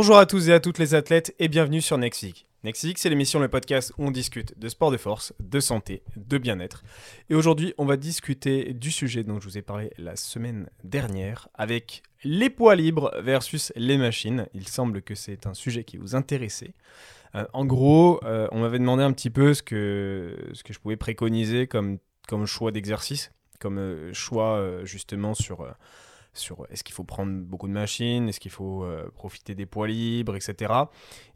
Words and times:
Bonjour 0.00 0.16
à 0.16 0.26
tous 0.26 0.48
et 0.48 0.52
à 0.52 0.60
toutes 0.60 0.78
les 0.78 0.94
athlètes 0.94 1.34
et 1.40 1.48
bienvenue 1.48 1.80
sur 1.80 1.98
Nextphysique. 1.98 2.46
Nextphysique, 2.62 2.98
c'est 3.00 3.08
l'émission, 3.08 3.40
le 3.40 3.48
podcast 3.48 3.92
où 3.98 4.06
on 4.06 4.12
discute 4.12 4.56
de 4.56 4.68
sport 4.68 4.92
de 4.92 4.96
force, 4.96 5.34
de 5.40 5.58
santé, 5.58 6.04
de 6.14 6.38
bien-être. 6.38 6.84
Et 7.30 7.34
aujourd'hui, 7.34 7.74
on 7.78 7.84
va 7.84 7.96
discuter 7.96 8.74
du 8.74 8.92
sujet 8.92 9.24
dont 9.24 9.40
je 9.40 9.48
vous 9.48 9.58
ai 9.58 9.62
parlé 9.62 9.90
la 9.98 10.14
semaine 10.14 10.70
dernière 10.84 11.48
avec 11.54 12.04
les 12.22 12.48
poids 12.48 12.76
libres 12.76 13.10
versus 13.20 13.72
les 13.74 13.98
machines. 13.98 14.46
Il 14.54 14.68
semble 14.68 15.02
que 15.02 15.16
c'est 15.16 15.48
un 15.48 15.54
sujet 15.54 15.82
qui 15.82 15.96
vous 15.96 16.14
intéressait. 16.14 16.74
Euh, 17.34 17.44
en 17.52 17.64
gros, 17.64 18.20
euh, 18.22 18.46
on 18.52 18.60
m'avait 18.60 18.78
demandé 18.78 19.02
un 19.02 19.12
petit 19.12 19.30
peu 19.30 19.52
ce 19.52 19.64
que, 19.64 20.52
je 20.54 20.78
pouvais 20.78 20.96
préconiser 20.96 21.66
comme, 21.66 21.98
comme 22.28 22.46
choix 22.46 22.70
d'exercice, 22.70 23.32
comme 23.58 23.78
euh, 23.78 24.14
choix 24.14 24.64
justement 24.84 25.34
sur 25.34 25.66
sur 26.38 26.66
est-ce 26.70 26.84
qu'il 26.84 26.94
faut 26.94 27.04
prendre 27.04 27.32
beaucoup 27.32 27.68
de 27.68 27.72
machines, 27.72 28.28
est-ce 28.28 28.40
qu'il 28.40 28.50
faut 28.50 28.84
euh, 28.84 29.08
profiter 29.14 29.54
des 29.54 29.66
poids 29.66 29.88
libres, 29.88 30.36
etc. 30.36 30.72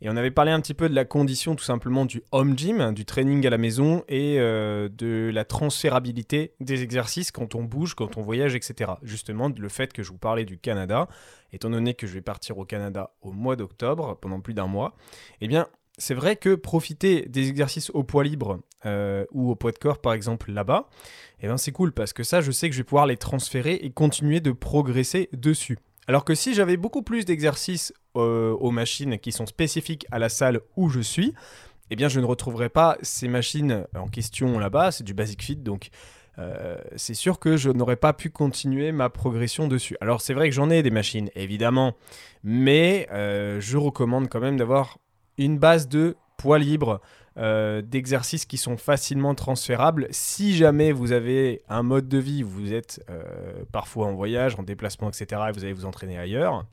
Et 0.01 0.09
on 0.09 0.17
avait 0.17 0.31
parlé 0.31 0.51
un 0.53 0.61
petit 0.61 0.75
peu 0.75 0.89
de 0.89 0.95
la 0.95 1.05
condition 1.05 1.55
tout 1.55 1.65
simplement 1.65 2.05
du 2.05 2.23
home 2.33 2.57
gym, 2.57 2.81
hein, 2.81 2.93
du 2.93 3.05
training 3.05 3.47
à 3.47 3.51
la 3.51 3.59
maison 3.59 4.05
et 4.09 4.37
euh, 4.39 4.89
de 4.89 5.31
la 5.33 5.45
transférabilité 5.45 6.55
des 6.61 6.83
exercices 6.83 7.31
quand 7.31 7.55
on 7.55 7.65
bouge, 7.65 7.95
quand 7.95 8.17
on 8.17 8.23
voyage, 8.23 8.55
etc. 8.55 8.93
Justement, 9.03 9.51
le 9.57 9.69
fait 9.69 9.93
que 9.93 10.03
je 10.03 10.11
vous 10.11 10.19
parlais 10.19 10.45
du 10.45 10.59
Canada, 10.59 11.09
étant 11.53 11.71
donné 11.71 11.95
que 11.95 12.07
je 12.07 12.15
vais 12.15 12.23
partir 12.23 12.59
au 12.59 12.65
Canada 12.65 13.15
au 13.21 13.33
mois 13.33 13.57
d'octobre, 13.57 14.17
pendant 14.21 14.41
plus 14.41 14.55
d'un 14.55 14.67
mois, 14.67 14.95
eh 15.41 15.49
bien, 15.49 15.69
c'est 16.03 16.15
vrai 16.15 16.35
que 16.35 16.57
profiter 16.57 17.27
des 17.29 17.49
exercices 17.49 17.91
au 17.95 18.03
poids 18.03 18.25
libre 18.25 18.59
euh, 18.87 19.25
ou 19.31 19.53
au 19.53 19.55
poids 19.55 19.71
de 19.71 19.79
corps, 19.79 20.01
par 20.01 20.15
exemple, 20.15 20.51
là-bas, 20.51 20.89
eh 21.41 21.47
ben 21.47 21.57
c'est 21.57 21.71
cool 21.71 21.93
parce 21.93 22.13
que 22.13 22.25
ça, 22.25 22.41
je 22.41 22.51
sais 22.51 22.69
que 22.69 22.75
je 22.75 22.81
vais 22.81 22.85
pouvoir 22.85 23.07
les 23.07 23.17
transférer 23.17 23.75
et 23.75 23.91
continuer 23.91 24.41
de 24.41 24.51
progresser 24.51 25.29
dessus. 25.33 25.79
Alors 26.09 26.25
que 26.25 26.35
si 26.35 26.55
j'avais 26.55 26.77
beaucoup 26.77 27.03
plus 27.03 27.25
d'exercices 27.25 27.95
euh, 28.17 28.51
aux 28.51 28.73
machines 28.73 29.17
qui 29.21 29.31
sont 29.31 29.47
spécifiques 29.47 30.05
à 30.11 30.19
la 30.19 30.29
salle 30.29 30.61
où 30.77 30.89
je 30.89 30.99
suis, 30.99 31.35
eh 31.91 31.95
bien, 31.95 32.09
je 32.09 32.19
ne 32.19 32.25
retrouverai 32.25 32.69
pas 32.69 32.99
ces 33.03 33.29
machines 33.29 33.87
en 33.95 34.09
question 34.09 34.59
là-bas. 34.59 34.91
C'est 34.91 35.05
du 35.05 35.15
basic 35.15 35.41
fit, 35.41 35.55
donc 35.55 35.91
euh, 36.39 36.79
c'est 36.97 37.15
sûr 37.15 37.39
que 37.39 37.57
je 37.57 37.71
n'aurais 37.71 37.95
pas 37.95 38.13
pu 38.13 38.29
continuer 38.29 38.91
ma 38.91 39.09
progression 39.09 39.69
dessus. 39.69 39.97
Alors 40.01 40.21
c'est 40.21 40.35
vrai 40.35 40.49
que 40.49 40.55
j'en 40.57 40.69
ai 40.69 40.83
des 40.83 40.91
machines, 40.91 41.31
évidemment, 41.37 41.95
mais 42.43 43.07
je 43.13 43.77
recommande 43.77 44.29
quand 44.29 44.41
même 44.41 44.57
d'avoir 44.57 44.99
une 45.39 45.59
base 45.59 45.89
de 45.89 46.17
poids 46.37 46.59
libre, 46.59 47.01
euh, 47.39 47.81
d'exercices 47.83 48.45
qui 48.45 48.59
sont 48.59 48.77
facilement 48.77 49.35
transférables. 49.35 50.09
Si 50.11 50.55
jamais 50.55 50.93
vous 50.93 51.13
avez 51.13 51.63
un 51.69 51.83
mode 51.83 52.09
de 52.09 52.19
vie, 52.19 52.43
vous 52.43 52.73
êtes 52.73 53.03
euh, 53.09 53.23
parfois 53.73 54.07
en 54.07 54.13
voyage, 54.13 54.57
en 54.59 54.63
déplacement, 54.63 55.09
etc., 55.09 55.41
et 55.49 55.53
vous 55.53 55.65
allez 55.65 55.73
vous 55.73 55.87
entraîner 55.87 56.19
ailleurs, 56.19 56.67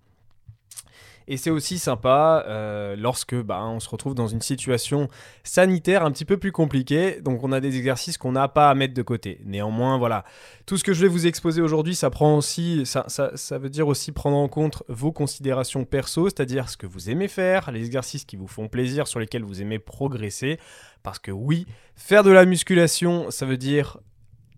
et 1.30 1.38
c'est 1.38 1.52
aussi 1.52 1.78
sympa 1.78 2.44
euh, 2.48 2.96
lorsque 2.98 3.36
bah, 3.36 3.64
on 3.64 3.80
se 3.80 3.88
retrouve 3.88 4.16
dans 4.16 4.28
une 4.28 4.42
situation 4.42 5.10
sanitaire 5.44 6.04
un 6.04 6.12
petit 6.12 6.26
peu 6.26 6.38
plus 6.38 6.52
compliquée. 6.52 7.22
Donc 7.22 7.44
on 7.44 7.52
a 7.52 7.60
des 7.62 7.78
exercices 7.78 8.18
qu'on 8.18 8.32
n'a 8.32 8.48
pas 8.48 8.72
à 8.72 8.74
mettre 8.74 8.96
de 8.96 9.02
côté. 9.04 9.40
Néanmoins, 9.46 10.00
voilà. 10.00 10.26
Tout 10.66 10.76
ce 10.76 10.84
que 10.84 10.92
je 10.92 11.02
vais 11.02 11.08
vous 11.08 11.28
exposer 11.28 11.62
aujourd'hui, 11.62 11.94
ça 11.94 12.10
prend 12.10 12.36
aussi, 12.36 12.84
ça, 12.86 13.06
ça, 13.08 13.58
veut 13.60 13.70
dire 13.70 13.88
aussi 13.88 14.12
prendre 14.12 14.38
en 14.38 14.48
compte 14.48 14.82
vos 14.88 15.12
considérations 15.12 15.86
perso, 15.86 16.26
c'est-à-dire 16.30 16.68
ce 16.68 16.78
que 16.78 16.88
vous 16.88 17.12
aimez 17.12 17.28
faire, 17.28 17.72
les 17.72 17.86
exercices 17.86 18.26
qui 18.26 18.36
vous 18.36 18.48
font 18.48 18.68
plaisir, 18.68 19.08
sur 19.08 19.20
lesquels 19.20 19.44
vous 19.44 19.62
aimez 19.62 19.78
progresser. 19.78 20.60
Parce 21.04 21.20
que 21.20 21.32
oui, 21.32 21.68
faire 21.96 22.24
de 22.24 22.32
la 22.32 22.46
musculation, 22.46 23.30
ça 23.30 23.46
veut 23.46 23.58
dire 23.58 24.00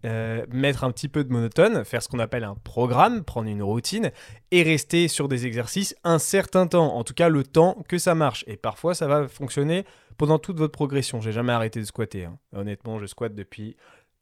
euh, 0.06 0.46
mettre 0.50 0.84
un 0.84 0.92
petit 0.92 1.08
peu 1.08 1.24
de 1.24 1.32
monotone, 1.32 1.86
faire 1.86 2.02
ce 2.02 2.08
qu'on 2.08 2.20
appelle 2.20 2.44
un 2.44 2.56
programme, 2.56 3.24
prendre 3.24 3.48
une 3.48 3.64
routine 3.64 4.12
et 4.52 4.64
rester 4.64 5.08
sur 5.08 5.28
des 5.28 5.46
exercices 5.46 5.96
un 6.04 6.20
certain 6.20 6.68
temps, 6.68 6.96
en 6.96 7.04
tout 7.04 7.14
cas 7.14 7.30
le 7.30 7.44
temps 7.44 7.84
que 7.88 7.98
ça 7.98 8.16
marche. 8.16 8.44
Et 8.48 8.58
parfois 8.58 8.96
ça 8.96 9.08
va 9.08 9.28
fonctionner 9.28 9.86
pendant 10.18 10.40
toute 10.40 10.58
votre 10.58 10.72
progression. 10.72 11.22
J'ai 11.22 11.32
jamais 11.32 11.54
arrêté 11.54 11.80
de 11.80 11.86
squatter. 11.86 12.26
Hein. 12.26 12.38
Honnêtement, 12.54 13.00
je 13.00 13.06
squatte 13.06 13.36
depuis 13.36 13.76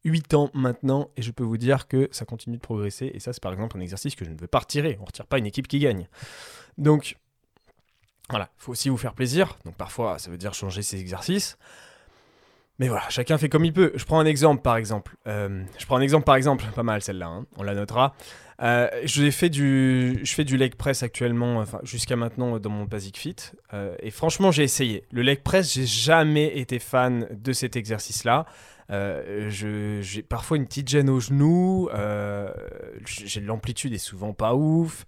8 0.05 0.33
ans 0.33 0.49
maintenant 0.53 1.11
et 1.17 1.21
je 1.21 1.31
peux 1.31 1.43
vous 1.43 1.57
dire 1.57 1.87
que 1.87 2.07
ça 2.11 2.25
continue 2.25 2.57
de 2.57 2.61
progresser. 2.61 3.11
Et 3.13 3.19
ça, 3.19 3.33
c'est 3.33 3.43
par 3.43 3.53
exemple 3.53 3.77
un 3.77 3.81
exercice 3.81 4.15
que 4.15 4.25
je 4.25 4.31
ne 4.31 4.37
veux 4.37 4.47
pas 4.47 4.59
retirer. 4.59 4.95
On 4.99 5.01
ne 5.01 5.07
retire 5.07 5.25
pas 5.25 5.37
une 5.37 5.45
équipe 5.45 5.67
qui 5.67 5.79
gagne. 5.79 6.07
Donc 6.77 7.17
voilà, 8.29 8.49
il 8.57 8.61
faut 8.61 8.71
aussi 8.71 8.89
vous 8.89 8.97
faire 8.97 9.13
plaisir. 9.13 9.57
Donc 9.65 9.75
parfois, 9.75 10.19
ça 10.19 10.29
veut 10.29 10.37
dire 10.37 10.53
changer 10.53 10.83
ses 10.83 10.99
exercices. 10.99 11.57
Mais 12.79 12.87
voilà, 12.87 13.03
chacun 13.09 13.37
fait 13.37 13.49
comme 13.49 13.65
il 13.65 13.73
peut. 13.73 13.91
Je 13.95 14.05
prends 14.05 14.19
un 14.19 14.25
exemple 14.25 14.61
par 14.61 14.77
exemple. 14.77 15.15
Euh, 15.27 15.63
je 15.77 15.85
prends 15.85 15.97
un 15.97 16.01
exemple 16.01 16.23
par 16.23 16.35
exemple, 16.35 16.65
pas 16.73 16.83
mal 16.83 17.01
celle-là, 17.01 17.27
hein. 17.27 17.45
on 17.57 17.63
la 17.63 17.75
notera. 17.75 18.15
Euh, 18.61 18.89
je 19.05 19.29
fais 19.31 19.49
du, 19.49 20.19
je 20.23 20.33
fais 20.33 20.43
du 20.43 20.57
leg 20.57 20.75
press 20.75 21.03
actuellement, 21.03 21.63
jusqu'à 21.83 22.15
maintenant 22.15 22.59
dans 22.59 22.69
mon 22.69 22.85
Basic 22.85 23.17
Fit. 23.17 23.35
Euh, 23.73 23.95
et 23.99 24.11
franchement, 24.11 24.51
j'ai 24.51 24.63
essayé. 24.63 25.05
Le 25.11 25.21
leg 25.21 25.41
press, 25.43 25.73
j'ai 25.73 25.85
jamais 25.85 26.57
été 26.57 26.79
fan 26.79 27.27
de 27.31 27.53
cet 27.53 27.75
exercice-là. 27.75 28.45
Euh, 28.91 29.49
j'ai 29.49 30.23
parfois 30.23 30.57
une 30.57 30.65
petite 30.65 30.87
gêne 30.87 31.09
au 31.09 31.19
genou. 31.19 31.89
Euh, 31.93 32.51
j'ai 33.05 33.41
l'amplitude 33.41 33.93
est 33.93 33.99
souvent 33.99 34.33
pas 34.33 34.55
ouf. 34.55 35.05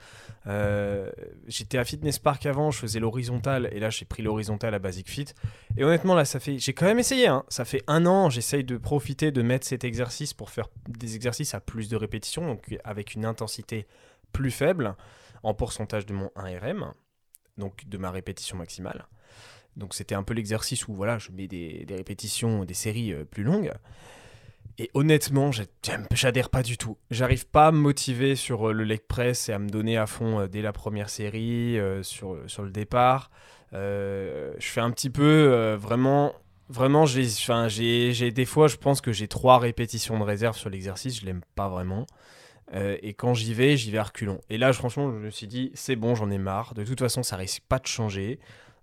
Euh, 0.47 1.09
j'étais 1.47 1.77
à 1.77 1.83
Fitness 1.83 2.19
Park 2.19 2.45
avant, 2.45 2.71
je 2.71 2.79
faisais 2.79 2.99
l'horizontal 2.99 3.69
et 3.71 3.79
là 3.79 3.91
j'ai 3.91 4.05
pris 4.05 4.23
l'horizontal 4.23 4.73
à 4.73 4.79
Basic 4.79 5.09
Fit. 5.09 5.27
Et 5.77 5.83
honnêtement 5.83 6.15
là 6.15 6.25
ça 6.25 6.39
fait, 6.39 6.57
j'ai 6.57 6.73
quand 6.73 6.85
même 6.85 6.99
essayé. 6.99 7.27
Hein. 7.27 7.43
Ça 7.49 7.65
fait 7.65 7.83
un 7.87 8.05
an, 8.05 8.29
j'essaye 8.29 8.63
de 8.63 8.77
profiter 8.77 9.31
de 9.31 9.41
mettre 9.41 9.67
cet 9.67 9.83
exercice 9.83 10.33
pour 10.33 10.49
faire 10.49 10.67
des 10.87 11.15
exercices 11.15 11.53
à 11.53 11.59
plus 11.59 11.89
de 11.89 11.95
répétitions, 11.95 12.45
donc 12.45 12.77
avec 12.83 13.13
une 13.13 13.25
intensité 13.25 13.87
plus 14.31 14.51
faible 14.51 14.95
en 15.43 15.53
pourcentage 15.53 16.05
de 16.05 16.13
mon 16.13 16.31
1RM, 16.35 16.91
donc 17.57 17.87
de 17.87 17.97
ma 17.97 18.11
répétition 18.11 18.57
maximale. 18.57 19.05
Donc 19.77 19.93
c'était 19.93 20.15
un 20.15 20.23
peu 20.23 20.33
l'exercice 20.33 20.87
où 20.87 20.93
voilà, 20.93 21.17
je 21.17 21.31
mets 21.31 21.47
des, 21.47 21.85
répétitions, 21.89 22.65
des 22.65 22.73
séries 22.73 23.13
euh, 23.13 23.23
plus 23.23 23.43
longues. 23.43 23.71
Et 24.77 24.89
honnêtement, 24.93 25.51
j'adhère 26.11 26.49
pas 26.49 26.63
du 26.63 26.77
tout. 26.77 26.97
J'arrive 27.11 27.45
pas 27.45 27.67
à 27.67 27.71
me 27.71 27.77
motiver 27.77 28.35
sur 28.35 28.69
euh, 28.69 28.73
le 28.73 28.83
leg 28.83 29.01
press 29.01 29.49
et 29.49 29.53
à 29.53 29.59
me 29.59 29.69
donner 29.69 29.97
à 29.97 30.07
fond 30.07 30.39
euh, 30.39 30.47
dès 30.47 30.61
la 30.61 30.73
première 30.73 31.09
série, 31.09 31.77
sur, 32.01 32.37
sur 32.47 32.63
le 32.63 32.71
départ. 32.71 33.31
je 33.73 34.53
fais 34.59 34.81
un 34.81 34.91
petit 34.91 35.09
peu 35.09 35.75
vraiment. 35.79 36.33
Vraiment, 36.69 37.05
j'ai 37.05 38.31
des 38.31 38.45
fois, 38.45 38.69
je 38.69 38.77
pense 38.77 39.01
que 39.01 39.11
j'ai 39.11 39.27
trois 39.27 39.59
répétitions 39.59 40.17
de 40.17 40.23
réserve 40.23 40.55
sur 40.55 40.69
l'exercice. 40.69 41.19
Je 41.19 41.25
l'aime 41.25 41.41
pas 41.55 41.67
vraiment. 41.67 42.07
et 42.73 43.13
quand 43.13 43.33
j'y 43.33 43.53
vais, 43.53 43.75
j'y 43.75 43.91
vais 43.91 43.97
à 43.97 44.03
reculons. 44.03 44.39
Et 44.49 44.57
là, 44.57 44.71
franchement, 44.71 45.11
je 45.11 45.17
me 45.17 45.29
suis 45.29 45.47
dit, 45.47 45.71
c'est 45.73 45.97
bon, 45.97 46.15
j'en 46.15 46.31
ai 46.31 46.37
marre. 46.37 46.73
De 46.73 46.85
toute 46.85 46.99
façon, 46.99 47.23
ça 47.23 47.35
risque 47.35 47.63
pas 47.67 47.77
de 47.77 47.87
changer. 47.87 48.39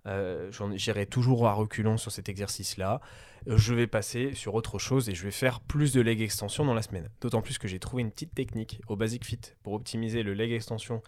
Euh, 0.07 0.51
j'irai 0.75 1.05
toujours 1.05 1.47
à 1.47 1.53
reculons 1.53 1.97
sur 1.97 2.11
cet 2.11 2.29
exercice-là. 2.29 3.01
Euh, 3.47 3.57
je 3.57 3.73
vais 3.73 3.87
passer 3.87 4.33
sur 4.33 4.55
autre 4.55 4.79
chose 4.79 5.09
et 5.09 5.15
je 5.15 5.23
vais 5.23 5.31
faire 5.31 5.59
plus 5.59 5.93
de 5.93 6.01
leg 6.01 6.21
extension 6.21 6.65
dans 6.65 6.73
la 6.73 6.81
semaine. 6.81 7.09
D'autant 7.21 7.41
plus 7.41 7.57
que 7.57 7.67
j'ai 7.67 7.79
trouvé 7.79 8.01
une 8.01 8.11
petite 8.11 8.33
technique 8.33 8.81
au 8.87 8.95
Basic 8.95 9.25
Fit 9.25 9.41
pour 9.63 9.73
optimiser 9.73 10.23
le 10.23 10.33
leg 10.33 10.51
extension 10.51 11.01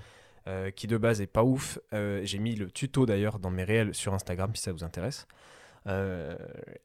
euh, 0.48 0.72
qui 0.72 0.88
de 0.88 0.98
base 0.98 1.22
est 1.22 1.28
pas 1.28 1.44
ouf. 1.44 1.80
j'ai 1.92 2.40
mis 2.40 2.56
le 2.56 2.72
tuto 2.72 3.06
d'ailleurs 3.06 3.40
dans 3.40 3.52
mes 3.52 3.64
réels 3.64 3.94
sur 3.94 4.14
Instagram 4.14 4.56
si 4.56 4.64
ça 4.64 4.72
vous 4.72 4.84
intéresse. 4.84 5.28
Euh, 5.88 6.36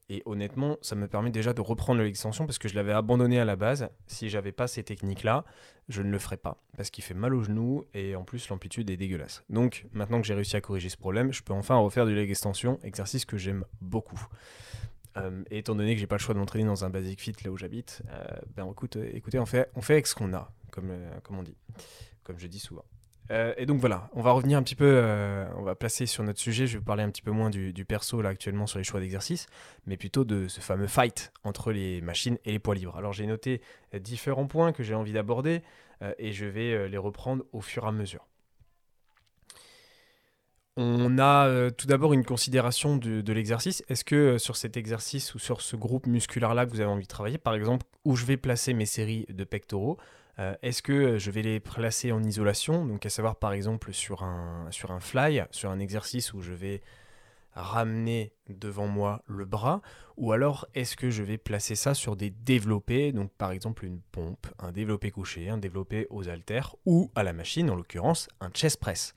et 0.08 0.22
honnêtement, 0.24 0.78
ça 0.80 0.94
me 0.94 1.06
permet 1.06 1.30
déjà 1.30 1.52
de 1.52 1.60
reprendre 1.60 2.00
l'extension 2.00 2.46
parce 2.46 2.58
que 2.58 2.68
je 2.68 2.74
l'avais 2.74 2.92
abandonné 2.92 3.38
à 3.38 3.44
la 3.44 3.56
base. 3.56 3.88
Si 4.06 4.28
j'avais 4.28 4.52
pas 4.52 4.66
ces 4.66 4.82
techniques-là, 4.82 5.44
je 5.88 6.02
ne 6.02 6.10
le 6.10 6.18
ferais 6.18 6.36
pas 6.36 6.62
parce 6.76 6.90
qu'il 6.90 7.04
fait 7.04 7.14
mal 7.14 7.34
au 7.34 7.42
genou 7.42 7.84
et 7.94 8.16
en 8.16 8.24
plus 8.24 8.48
l'amplitude 8.48 8.88
est 8.90 8.96
dégueulasse. 8.96 9.44
Donc 9.50 9.86
maintenant 9.92 10.20
que 10.20 10.26
j'ai 10.26 10.34
réussi 10.34 10.56
à 10.56 10.60
corriger 10.60 10.88
ce 10.88 10.96
problème, 10.96 11.32
je 11.32 11.42
peux 11.42 11.52
enfin 11.52 11.76
refaire 11.76 12.06
du 12.06 12.14
leg 12.14 12.30
extension, 12.30 12.78
exercice 12.82 13.24
que 13.24 13.36
j'aime 13.36 13.64
beaucoup. 13.80 14.20
Euh, 15.16 15.42
et 15.50 15.58
étant 15.58 15.74
donné 15.74 15.94
que 15.94 16.00
j'ai 16.00 16.06
pas 16.06 16.16
le 16.16 16.20
choix 16.20 16.34
de 16.34 16.38
m'entraîner 16.38 16.64
dans 16.64 16.84
un 16.84 16.90
basic 16.90 17.20
fit 17.20 17.32
là 17.44 17.50
où 17.50 17.56
j'habite, 17.56 18.02
euh, 18.10 18.24
ben 18.54 18.68
écoute, 18.70 18.96
écoutez, 18.96 19.38
on 19.38 19.46
fait, 19.46 19.70
on 19.74 19.80
fait 19.80 19.94
avec 19.94 20.06
ce 20.06 20.14
qu'on 20.14 20.34
a, 20.34 20.52
comme, 20.70 20.92
comme 21.22 21.38
on 21.38 21.42
dit, 21.42 21.56
comme 22.22 22.38
je 22.38 22.46
dis 22.46 22.58
souvent. 22.58 22.84
Euh, 23.30 23.54
et 23.56 23.66
donc 23.66 23.80
voilà, 23.80 24.08
on 24.12 24.22
va 24.22 24.32
revenir 24.32 24.58
un 24.58 24.62
petit 24.62 24.74
peu, 24.74 24.84
euh, 24.86 25.46
on 25.56 25.62
va 25.62 25.74
placer 25.74 26.06
sur 26.06 26.22
notre 26.22 26.38
sujet, 26.38 26.66
je 26.66 26.74
vais 26.74 26.78
vous 26.78 26.84
parler 26.84 27.02
un 27.02 27.10
petit 27.10 27.22
peu 27.22 27.32
moins 27.32 27.50
du, 27.50 27.84
perso 27.84 28.20
là 28.22 28.30
actuellement 28.30 28.66
sur 28.66 28.78
les 28.78 28.84
choix 28.84 29.00
d'exercice, 29.00 29.46
mais 29.86 29.96
plutôt 29.96 30.24
de 30.24 30.48
ce 30.48 30.60
fameux 30.60 30.86
fight 30.86 31.32
entre 31.44 31.72
les 31.72 32.00
machines 32.00 32.38
et 32.44 32.52
les 32.52 32.58
poids 32.58 32.74
libres. 32.74 32.96
Alors 32.96 33.12
j'ai 33.12 33.26
noté 33.26 33.60
euh, 33.94 33.98
différents 33.98 34.46
points 34.46 34.72
que 34.72 34.82
j'ai 34.82 34.94
envie 34.94 35.12
d'aborder 35.12 35.62
et 36.18 36.32
je 36.32 36.44
vais 36.44 36.90
les 36.90 36.98
reprendre 36.98 37.44
au 37.52 37.62
fur 37.62 37.84
et 37.84 37.88
à 37.88 37.90
mesure. 37.92 38.26
On 40.76 41.18
a 41.18 41.70
tout 41.70 41.86
d'abord 41.86 42.12
une 42.12 42.22
considération 42.22 42.98
de, 42.98 43.22
de 43.22 43.32
l'exercice. 43.32 43.82
Est-ce 43.88 44.04
que 44.04 44.36
sur 44.36 44.56
cet 44.56 44.76
exercice 44.76 45.34
ou 45.34 45.38
sur 45.38 45.62
ce 45.62 45.74
groupe 45.74 46.06
musculaire-là 46.06 46.66
que 46.66 46.70
vous 46.70 46.80
avez 46.80 46.90
envie 46.90 47.04
de 47.04 47.08
travailler, 47.08 47.38
par 47.38 47.54
exemple, 47.54 47.86
où 48.04 48.14
je 48.14 48.26
vais 48.26 48.36
placer 48.36 48.74
mes 48.74 48.84
séries 48.84 49.24
de 49.30 49.44
pectoraux, 49.44 49.96
euh, 50.38 50.54
est-ce 50.62 50.82
que 50.82 51.18
je 51.18 51.30
vais 51.30 51.42
les 51.42 51.60
placer 51.60 52.12
en 52.12 52.22
isolation? 52.22 52.84
Donc 52.84 53.06
à 53.06 53.10
savoir 53.10 53.36
par 53.36 53.52
exemple 53.52 53.92
sur 53.92 54.22
un, 54.22 54.66
sur 54.70 54.90
un 54.90 55.00
fly, 55.00 55.42
sur 55.50 55.70
un 55.70 55.78
exercice 55.78 56.32
où 56.34 56.40
je 56.40 56.52
vais 56.52 56.82
ramener 57.52 58.34
devant 58.50 58.86
moi 58.86 59.22
le 59.26 59.46
bras 59.46 59.80
ou 60.18 60.32
alors 60.32 60.66
est-ce 60.74 60.94
que 60.94 61.08
je 61.08 61.22
vais 61.22 61.38
placer 61.38 61.74
ça 61.74 61.94
sur 61.94 62.14
des 62.16 62.30
développés? 62.30 63.12
Donc 63.12 63.32
par 63.32 63.50
exemple 63.50 63.86
une 63.86 64.00
pompe, 64.00 64.46
un 64.58 64.72
développé 64.72 65.10
couché, 65.10 65.48
un 65.48 65.58
développé 65.58 66.06
aux 66.10 66.28
haltères 66.28 66.76
ou 66.84 67.10
à 67.14 67.22
la 67.22 67.32
machine 67.32 67.70
en 67.70 67.74
l'occurrence 67.74 68.28
un 68.40 68.50
chest 68.50 68.78
press. 68.78 69.14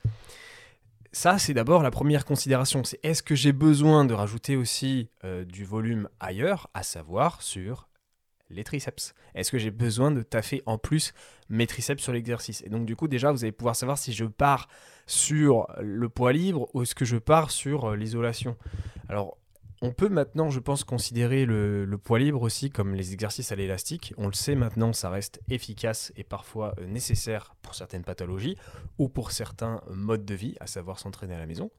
Ça, 1.12 1.40
c'est 1.40 1.56
d'abord 1.56 1.82
la 1.82 1.90
première 1.90 2.24
considération. 2.24 2.84
C'est 2.84 3.00
est-ce 3.04 3.24
que 3.24 3.34
j'ai 3.34 3.52
besoin 3.52 4.06
de 4.06 4.14
rajouter 4.14 4.56
aussi 4.56 5.10
euh, 5.24 5.44
du 5.44 5.66
volume 5.66 6.08
ailleurs, 6.20 6.70
à 6.76 6.84
savoir 6.84 7.42
sur 7.42 7.90
les 8.50 8.64
triceps 8.64 9.14
Est-ce 9.36 9.52
que 9.52 9.58
j'ai 9.58 9.72
besoin 9.72 10.12
de 10.12 10.22
taffer 10.22 10.62
en 10.66 10.78
plus 10.78 11.14
mes 11.50 11.68
triceps 11.68 12.02
sur 12.02 12.14
l'exercice? 12.14 12.64
Et 12.66 12.70
donc, 12.70 12.86
du 12.86 12.96
coup, 12.96 13.08
déjà, 13.08 13.32
vous 13.32 13.44
allez 13.44 13.52
pouvoir 13.52 13.76
savoir 13.76 13.98
si 13.98 14.14
je 14.14 14.26
pars 14.26 14.68
sur 15.06 15.68
le 15.80 16.10
poids 16.10 16.34
libre 16.34 16.70
ou 16.74 16.84
est-ce 16.84 16.96
que 16.96 17.06
je 17.06 17.18
pars 17.18 17.52
sur 17.52 17.86
euh, 17.86 17.96
l'isolation. 17.96 18.56
Alors, 19.08 19.38
on 19.82 19.94
peut 19.94 20.10
maintenant, 20.10 20.50
je 20.50 20.60
pense, 20.60 20.84
considérer 20.84 21.46
le, 21.46 21.98
poids 22.04 22.20
libre 22.20 22.42
aussi 22.42 22.70
comme 22.70 22.96
les 22.96 23.14
exercices 23.14 23.52
à 23.52 23.56
l'élastique. 23.56 24.14
On 24.18 24.28
le 24.28 24.34
sait 24.34 24.56
maintenant, 24.56 24.92
ça 24.92 25.10
reste 25.10 25.42
efficace 25.50 26.12
et 26.18 26.24
parfois 26.24 26.76
euh, 26.80 26.86
nécessaire 26.86 27.56
pour 27.62 27.76
certaines 27.76 28.04
pathologies 28.04 28.58
ou 28.98 29.08
pour 29.08 29.32
certains 29.32 29.82
modes 29.90 30.26
de 30.26 30.36
vie, 30.36 30.56
à 30.60 30.68
savoir 30.68 31.00
s'entraîner 31.00 31.36
à 31.36 31.40
la 31.40 31.46
maison. 31.46 31.72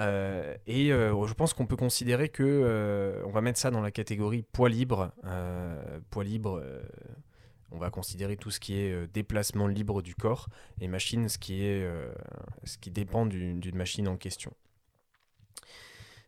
Euh, 0.00 0.56
et 0.66 0.92
euh, 0.92 1.26
je 1.26 1.34
pense 1.34 1.52
qu'on 1.54 1.66
peut 1.66 1.76
considérer 1.76 2.28
que 2.28 3.22
on 3.24 3.30
va 3.30 3.40
mettre 3.40 3.58
ça 3.58 3.70
dans 3.70 3.80
la 3.80 3.90
catégorie 3.90 4.42
poids 4.42 4.68
libre. 4.68 5.12
poids 6.10 6.24
libre, 6.24 6.62
on 7.70 7.78
va 7.78 7.90
considérer 7.90 8.36
tout 8.36 8.50
ce 8.50 8.60
qui 8.60 8.78
est 8.78 9.06
déplacement 9.12 9.66
libre 9.66 10.02
du 10.02 10.14
corps 10.14 10.48
et 10.80 10.88
machine, 10.88 11.28
ce 11.28 11.38
qui 11.38 11.64
est 11.64 11.86
ce 12.64 12.78
qui 12.78 12.90
dépend 12.90 13.26
d'une 13.26 13.76
machine 13.76 14.08
en 14.08 14.16
question. 14.16 14.52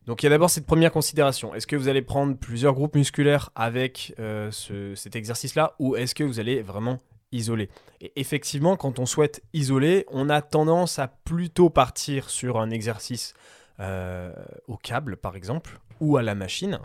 Donc 0.05 0.21
il 0.21 0.27
y 0.27 0.27
a 0.27 0.29
d'abord 0.29 0.49
cette 0.49 0.67
première 0.67 0.91
considération. 0.91 1.55
Est-ce 1.55 1.65
que 1.65 1.75
vous 1.75 1.87
allez 1.87 2.03
prendre 2.03 2.37
plusieurs 2.37 2.73
groupes 2.73 2.95
musculaires 2.95 3.49
avec 3.55 4.13
euh, 4.19 4.51
cet 4.51 5.15
exercice-là 5.15 5.75
ou 5.79 5.95
est-ce 5.95 6.13
que 6.13 6.23
vous 6.23 6.39
allez 6.39 6.61
vraiment 6.61 6.99
isoler 7.31 7.69
Et 8.01 8.13
effectivement, 8.19 8.75
quand 8.77 8.99
on 8.99 9.05
souhaite 9.05 9.43
isoler, 9.53 10.05
on 10.09 10.29
a 10.29 10.41
tendance 10.41 10.99
à 10.99 11.07
plutôt 11.07 11.69
partir 11.69 12.29
sur 12.29 12.59
un 12.59 12.69
exercice 12.69 13.33
euh, 13.79 14.33
au 14.67 14.77
câble, 14.77 15.17
par 15.17 15.35
exemple, 15.35 15.79
ou 15.99 16.17
à 16.17 16.23
la 16.23 16.35
machine. 16.35 16.79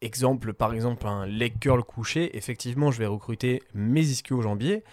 exemple, 0.00 0.52
par 0.52 0.74
exemple, 0.74 1.06
un 1.06 1.26
leg 1.26 1.58
curl 1.58 1.82
couché. 1.82 2.36
Effectivement, 2.36 2.90
je 2.90 2.98
vais 2.98 3.06
recruter 3.06 3.62
mes 3.74 4.02
ischio-jambiers. 4.02 4.84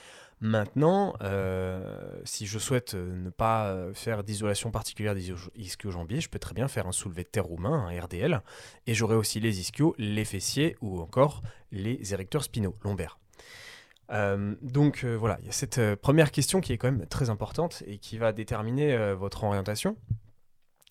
Maintenant, 0.42 1.16
euh, 1.22 2.20
si 2.26 2.46
je 2.46 2.60
souhaite 2.60 2.94
euh, 2.94 3.16
ne 3.16 3.30
pas 3.30 3.74
faire 3.94 4.24
d'isolation 4.24 4.70
particulière 4.70 5.16
des 5.16 5.32
ischio-jambiers, 5.56 6.22
je 6.22 6.30
peux 6.30 6.40
très 6.40 6.54
bien 6.54 6.68
faire 6.68 6.88
un 6.88 6.92
soulevé 6.92 7.24
de 7.24 7.30
terre 7.30 7.46
roumain, 7.46 7.88
un 7.88 8.00
RDL, 8.00 8.42
et 8.86 8.94
j'aurai 8.94 9.16
aussi 9.16 9.40
les 9.40 9.60
ischios, 9.62 9.96
les 9.98 10.26
fessiers 10.26 10.76
ou 10.82 11.00
encore 11.00 11.42
les 11.72 12.14
érecteurs 12.14 12.44
spinaux, 12.44 12.76
lombaires. 12.84 13.18
Donc 14.10 15.04
voilà, 15.04 15.38
il 15.42 15.46
y 15.46 15.50
a 15.50 15.54
cette 15.54 15.96
première 15.96 16.32
question 16.32 16.62
qui 16.62 16.74
est 16.74 16.78
quand 16.78 16.92
même 16.92 17.06
très 17.08 17.30
importante 17.30 17.84
et 17.88 17.98
qui 17.98 18.18
va 18.18 18.34
déterminer 18.34 19.14
votre 19.16 19.44
orientation. 19.44 19.98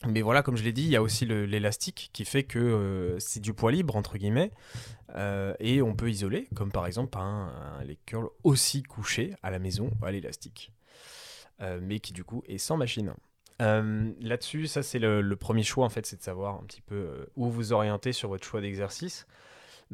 Mais 0.07 0.23
voilà, 0.23 0.43
comme 0.43 0.57
je 0.57 0.65
l'ai 0.65 0.73
dit, 0.73 0.83
il 0.83 0.91
y 0.91 0.97
a 0.97 1.03
aussi 1.03 1.25
l'élastique 1.25 2.11
qui 2.13 2.25
fait 2.25 2.45
que 2.45 2.59
euh, 2.59 3.19
c'est 3.19 3.41
du 3.41 3.55
poids 3.55 3.73
libre, 3.73 3.97
entre 3.97 4.19
guillemets, 4.19 4.51
euh, 5.15 5.55
et 5.61 5.83
on 5.83 5.95
peut 5.95 6.11
isoler, 6.11 6.49
comme 6.55 6.71
par 6.71 6.87
exemple 6.87 7.17
un, 7.19 7.81
les 7.85 7.97
curls 8.05 8.29
aussi 8.43 8.83
couchés 8.83 9.35
à 9.43 9.51
la 9.51 9.59
maison 9.59 9.91
à 10.03 10.11
l'élastique, 10.11 10.73
euh, 11.61 11.79
mais 11.83 12.01
qui 12.01 12.13
du 12.13 12.25
coup 12.25 12.43
est 12.47 12.59
sans 12.59 12.77
machine. 12.77 13.15
Là-dessus, 13.61 14.67
ça 14.67 14.83
c'est 14.83 14.99
le, 14.99 15.23
le, 15.23 15.37
premier 15.37 15.63
choix 15.63 15.87
en 15.87 15.89
fait, 15.89 16.05
c'est 16.05 16.17
de 16.17 16.23
savoir 16.23 16.57
un 16.57 16.65
petit 16.65 16.83
peu 16.83 17.27
où 17.37 17.49
vous 17.49 17.73
orienter 17.73 18.13
sur 18.13 18.29
votre 18.29 18.45
choix 18.45 18.61
d'exercice. 18.61 19.27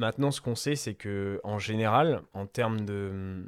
Maintenant, 0.01 0.31
ce 0.31 0.41
qu'on 0.41 0.55
sait, 0.55 0.77
c'est 0.77 0.95
que 0.95 1.43
en 1.45 1.59
général, 1.59 2.23
en 2.33 2.47
termes 2.47 2.87
de, 2.87 3.45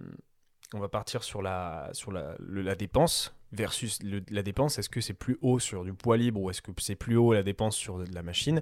on 0.75 0.81
va 0.81 0.89
partir 0.91 1.23
sur 1.23 1.41
la, 1.41 1.89
sur 1.95 2.13
la, 2.13 2.75
dépense 2.75 3.35
versus 3.53 4.01
la 4.03 4.43
dépense, 4.43 4.79
est-ce 4.79 4.91
que 4.91 5.01
c'est 5.01 5.15
plus 5.15 5.39
haut 5.41 5.59
sur 5.59 5.83
du 5.83 5.95
poids 5.95 6.19
libre 6.19 6.43
ou 6.43 6.51
est-ce 6.51 6.61
que 6.61 6.71
c'est 6.77 6.95
plus 6.95 7.17
haut 7.17 7.33
la 7.33 7.43
dépense 7.43 7.75
sur 7.75 7.97
de 7.97 8.15
la 8.15 8.23
machine? 8.23 8.61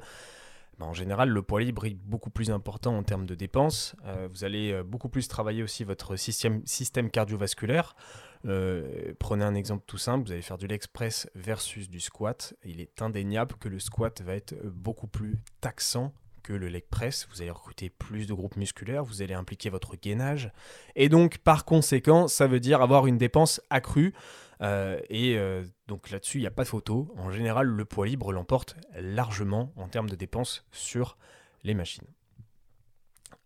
Ben, 0.79 0.87
En 0.87 0.93
général, 0.93 1.31
le 1.31 1.43
poids 1.43 1.61
libre 1.61 1.85
est 1.85 1.95
beaucoup 1.95 2.31
plus 2.31 2.53
important 2.53 2.97
en 2.97 3.03
termes 3.03 3.27
de 3.27 3.35
dépenses. 3.35 3.97
Euh, 4.05 4.29
vous 4.31 4.45
allez 4.45 4.71
euh, 4.71 4.85
beaucoup 4.85 5.09
plus 5.09 5.27
travailler 5.27 5.65
aussi 5.65 5.83
votre 5.83 6.15
système, 6.15 7.11
cardiovasculaire. 7.11 7.97
Euh, 8.45 9.13
prenez 9.19 9.45
un 9.45 9.57
exemple 9.57 9.83
tout 9.89 9.99
simple, 9.99 10.27
vous 10.27 10.33
allez 10.33 10.43
faire 10.43 10.59
du 10.59 10.69
leg 10.69 10.81
press 10.93 11.29
versus 11.35 11.91
du 11.91 11.99
squat. 11.99 12.55
Il 12.63 12.81
est 12.81 13.03
indéniable 13.03 13.57
que 13.59 13.69
le 13.69 13.81
squat 13.81 14.23
va 14.23 14.37
être 14.37 14.55
beaucoup 14.65 15.09
plus 15.09 15.41
taxant 15.61 16.15
que 16.43 16.53
le 16.53 16.69
leg 16.69 16.85
press, 16.91 17.29
vous 17.31 17.43
allez 17.43 17.51
recruter 17.51 17.91
plus 17.91 18.27
de 18.27 18.35
groupes 18.35 18.57
musculaires, 18.57 19.05
vous 19.05 19.23
allez 19.23 19.35
impliquer 19.35 19.71
votre 19.71 19.97
gainage, 19.97 20.51
et 20.97 21.09
donc 21.09 21.39
par 21.39 21.65
conséquent, 21.65 22.29
ça 22.29 22.47
veut 22.47 22.61
dire 22.61 22.83
avoir 22.83 23.07
une 23.07 23.19
dépense 23.19 23.61
accrue. 23.71 24.15
Euh, 24.63 25.01
et 25.09 25.39
euh, 25.39 25.65
donc 25.89 26.11
là-dessus, 26.11 26.39
il 26.39 26.43
n'y 26.43 26.47
a 26.47 26.51
pas 26.51 26.65
de 26.65 26.69
photo. 26.69 27.15
En 27.17 27.31
général, 27.31 27.67
le 27.67 27.85
poids 27.87 28.07
libre 28.07 28.31
l'emporte 28.31 28.77
largement 28.95 29.73
en 29.77 29.89
termes 29.89 30.11
de 30.11 30.17
dépenses 30.17 30.67
sur 30.71 31.17
les 31.65 31.73
machines. 31.73 32.07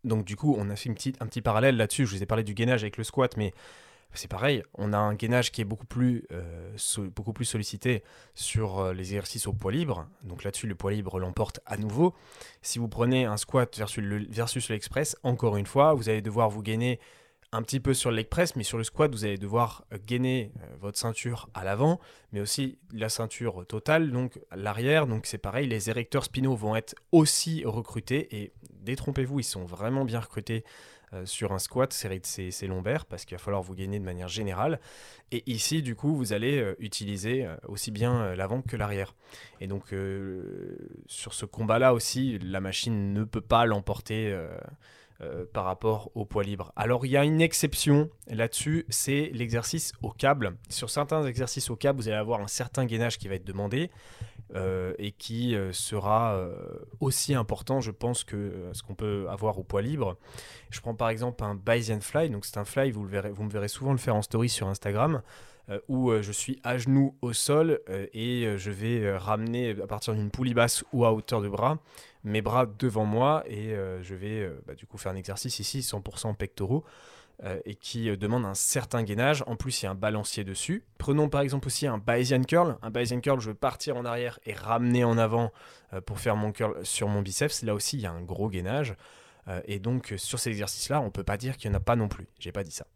Donc 0.03 0.25
du 0.25 0.37
coup, 0.37 0.55
on 0.59 0.71
a 0.71 0.77
fait 0.77 0.91
un 0.91 1.27
petit 1.27 1.43
parallèle 1.43 1.77
là-dessus. 1.77 2.07
Je 2.07 2.17
vous 2.17 2.23
ai 2.23 2.27
parlé 2.27 2.45
du 2.45 2.55
gainage 2.55 2.83
avec 2.83 2.97
le 2.97 3.05
squat, 3.05 3.37
mais 3.37 3.55
c'est 4.19 4.29
pareil. 4.29 4.63
On 4.75 4.93
a 4.93 4.99
un 4.99 5.15
gainage 5.15 5.53
qui 5.53 5.61
est 5.61 5.65
beaucoup 5.65 5.87
plus, 5.87 6.27
euh, 6.33 6.73
sollicité 6.77 8.03
sur 8.35 8.93
les 8.93 9.03
exercices 9.03 9.47
au 9.47 9.53
poids 9.53 9.73
libre. 9.73 10.07
Donc 10.23 10.45
là-dessus, 10.45 10.67
le 10.67 10.75
poids 10.75 10.93
libre 10.93 11.19
l'emporte 11.19 11.61
à 11.67 11.77
nouveau. 11.77 12.15
Si 12.63 12.79
vous 12.79 12.89
prenez 12.89 13.25
un 13.25 13.37
squat 13.37 13.77
versus 13.77 14.03
le, 14.03 14.27
versus 14.31 14.69
l'express, 14.71 15.17
encore 15.23 15.57
une 15.57 15.67
fois, 15.67 15.95
vous 15.95 16.09
allez 16.09 16.23
devoir 16.23 16.49
vous 16.49 16.63
gainer 16.63 16.99
un 17.55 17.63
petit 17.63 17.79
peu 17.79 17.95
sur 17.95 18.11
le 18.11 18.17
leg 18.17 18.29
press, 18.29 18.57
mais 18.57 18.65
sur 18.65 18.79
le 18.79 18.85
squat, 18.85 19.13
vous 19.13 19.25
allez 19.25 19.39
devoir 19.39 19.85
euh, 19.93 19.99
gainer 20.05 20.51
euh, 20.61 20.67
votre 20.81 20.99
ceinture 20.99 21.49
à 21.55 21.63
l'avant, 21.63 22.01
mais 22.33 22.41
aussi 22.41 22.79
la 22.93 23.09
ceinture 23.09 23.65
totale, 23.67 24.11
donc 24.11 24.41
l'arrière. 24.55 25.07
Donc 25.07 25.27
c'est 25.27 25.39
pareil, 25.39 25.69
les 25.69 25.89
érecteurs 25.89 26.25
spinaux 26.25 26.57
vont 26.57 26.75
être 26.75 26.97
aussi 27.13 27.65
recrutés 27.65 28.37
et 28.37 28.53
détrompez-vous, 28.73 29.39
ils 29.39 29.45
sont 29.45 29.65
vraiment 29.65 30.05
bien 30.05 30.19
recrutés 30.19 30.65
euh, 30.65 30.71
sur 31.25 31.53
un 31.53 31.59
squat, 31.59 31.93
c'est 31.93 32.67
lombaires, 32.67 33.07
parce 33.07 33.25
qu'il 33.25 33.37
va 33.37 33.43
falloir 33.43 33.63
vous 33.63 33.75
gainer 33.75 33.99
de 33.99 34.05
manière 34.05 34.29
générale. 34.29 34.81
Et 35.33 35.43
ici, 35.51 35.83
du 35.83 35.97
coup, 35.97 36.15
vous 36.15 36.33
allez 36.33 36.75
utiliser 36.79 37.47
aussi 37.69 37.91
bien 37.91 38.35
l'avant 38.35 38.63
que 38.63 38.77
l'arrière. 38.77 39.15
Et 39.61 39.67
donc, 39.67 39.95
sur 41.07 41.35
ce 41.35 41.45
combat-là 41.47 41.95
aussi, 41.95 42.39
la 42.41 42.61
machine 42.61 43.13
ne 43.13 43.25
peut 43.25 43.41
pas 43.41 43.67
l'emporter 43.67 44.35
euh, 45.25 45.45
par 45.53 45.65
rapport 45.65 46.11
au 46.17 46.25
poids 46.25 46.43
libre. 46.43 46.73
Alors 46.75 47.07
il 47.07 47.13
y 47.13 47.17
a 47.17 47.23
une 47.23 47.41
exception 47.41 48.11
là-dessus, 48.27 48.85
c'est 48.89 49.31
l'exercice 49.33 49.93
au 50.03 50.11
câble. 50.11 50.57
Sur 50.69 50.91
certains 50.91 51.25
exercices 51.25 51.71
au 51.71 51.77
câble, 51.77 52.01
vous 52.01 52.09
allez 52.09 52.17
avoir 52.17 52.41
un 52.41 52.49
certain 52.49 52.85
gainage 52.85 53.19
qui 53.19 53.29
va 53.29 53.37
être 53.37 53.45
demandé 53.45 53.93
euh, 54.55 54.95
et 54.99 55.13
qui 55.13 55.55
euh, 55.55 55.73
sera 55.73 56.49
aussi 57.01 57.35
important, 57.35 57.81
je 57.81 57.91
pense, 57.91 58.25
que 58.25 58.71
ce 58.73 58.83
qu'on 58.83 58.95
peut 58.95 59.27
avoir 59.29 59.59
au 59.59 59.63
poids 59.63 59.83
libre. 59.83 60.17
Je 60.71 60.81
prends 60.81 60.95
par 60.95 61.09
exemple 61.09 61.43
un 61.45 61.55
Bayesian 61.55 62.01
Fly, 62.01 62.31
donc 62.31 62.45
c'est 62.45 62.59
un 62.59 62.65
fly, 62.65 62.91
vous, 62.91 63.03
me 63.03 63.51
verrez 63.51 63.69
souvent 63.69 63.93
le 63.93 63.99
faire 63.99 64.17
en 64.17 64.23
story 64.23 64.49
sur 64.49 64.69
Instagram. 64.69 65.23
où 65.89 66.13
je 66.21 66.33
suis 66.33 66.61
à 66.63 66.77
genoux 66.77 67.17
au 67.23 67.33
sol 67.33 67.81
et 68.13 68.47
je 68.57 68.71
vais 68.71 69.17
ramener 69.17 69.71
à 69.83 69.87
partir 69.87 70.15
d'une 70.15 70.31
poulie 70.31 70.55
basse 70.55 70.85
ou 70.93 71.05
à 71.05 71.13
hauteur 71.13 71.41
de 71.41 71.49
bras 71.49 71.79
mes 72.25 72.41
bras 72.41 72.67
devant 72.67 73.05
moi 73.05 73.45
et 73.47 73.75
euh, 73.75 74.03
je 74.03 74.15
vais 74.15 74.41
euh, 74.41 74.61
bah, 74.67 74.75
du 74.75 74.87
coup 74.87 74.97
faire 74.97 75.13
un 75.13 75.17
exercice 75.17 75.59
ici 75.61 75.81
100% 75.81 76.35
pectoraux 76.35 76.85
euh, 77.43 77.59
et 77.65 77.75
qui 77.75 78.17
demande 78.17 78.45
un 78.45 78.55
certain 78.55 79.03
gainage. 79.03 79.43
En 79.47 79.57
plus, 79.57 79.83
il 79.83 79.87
y 79.87 79.89
a 79.89 79.91
un 79.91 79.97
balancier 79.97 80.45
dessus. 80.45 80.85
Prenons 80.99 81.29
par 81.29 81.41
exemple 81.41 81.67
aussi 81.67 81.87
un 81.87 81.99
Bayesian 81.99 82.43
curl. 82.43 82.77
Un 82.83 82.91
Bayesian 82.91 83.21
curl, 83.21 83.41
je 83.41 83.51
vais 83.51 83.57
partir 83.57 83.97
en 83.97 84.05
arrière 84.05 84.39
et 84.47 84.55
ramener 84.55 85.05
en 85.05 85.19
avant 85.19 85.53
pour 86.07 86.21
faire 86.21 86.37
mon 86.37 86.53
curl 86.53 86.85
sur 86.85 87.09
mon 87.09 87.23
biceps. 87.23 87.63
Là 87.63 87.75
aussi, 87.75 87.97
il 87.97 88.03
y 88.03 88.07
a 88.07 88.13
un 88.13 88.23
gros 88.23 88.49
gainage. 88.49 88.95
et 89.67 89.79
donc, 89.79 90.15
sur 90.17 90.39
ces 90.39 90.51
exercices-là, 90.51 91.01
on 91.01 91.07
ne 91.07 91.11
peut 91.11 91.25
pas 91.25 91.37
dire 91.37 91.57
qu'il 91.57 91.71
n'y 91.71 91.77
en 91.77 91.79
a 91.79 91.83
pas 91.83 91.97
non 91.97 92.09
plus. 92.09 92.29
J'ai 92.39 92.53
pas 92.53 92.65
dit 92.65 92.71
ça. 92.71 92.87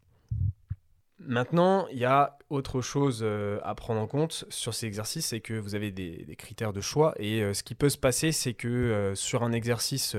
Maintenant, 1.19 1.85
il 1.91 1.97
y 1.97 2.05
a 2.05 2.37
autre 2.49 2.79
chose 2.79 3.19
euh, 3.23 3.59
à 3.63 3.75
prendre 3.75 3.99
en 3.99 4.07
compte 4.07 4.45
sur 4.49 4.73
ces 4.73 4.85
exercices, 4.85 5.27
c'est 5.27 5.41
que 5.41 5.53
vous 5.53 5.75
avez 5.75 5.91
des, 5.91 6.35
critères 6.37 6.71
de 6.71 6.79
choix. 6.79 7.13
Et 7.17 7.43
euh, 7.43 7.53
ce 7.53 7.61
qui 7.61 7.75
peut 7.75 7.89
se 7.89 7.97
passer, 7.97 8.31
c'est 8.31 8.53
que 8.53 8.67
euh, 8.69 9.15
sur 9.15 9.43
un 9.43 9.51
exercice 9.51 10.15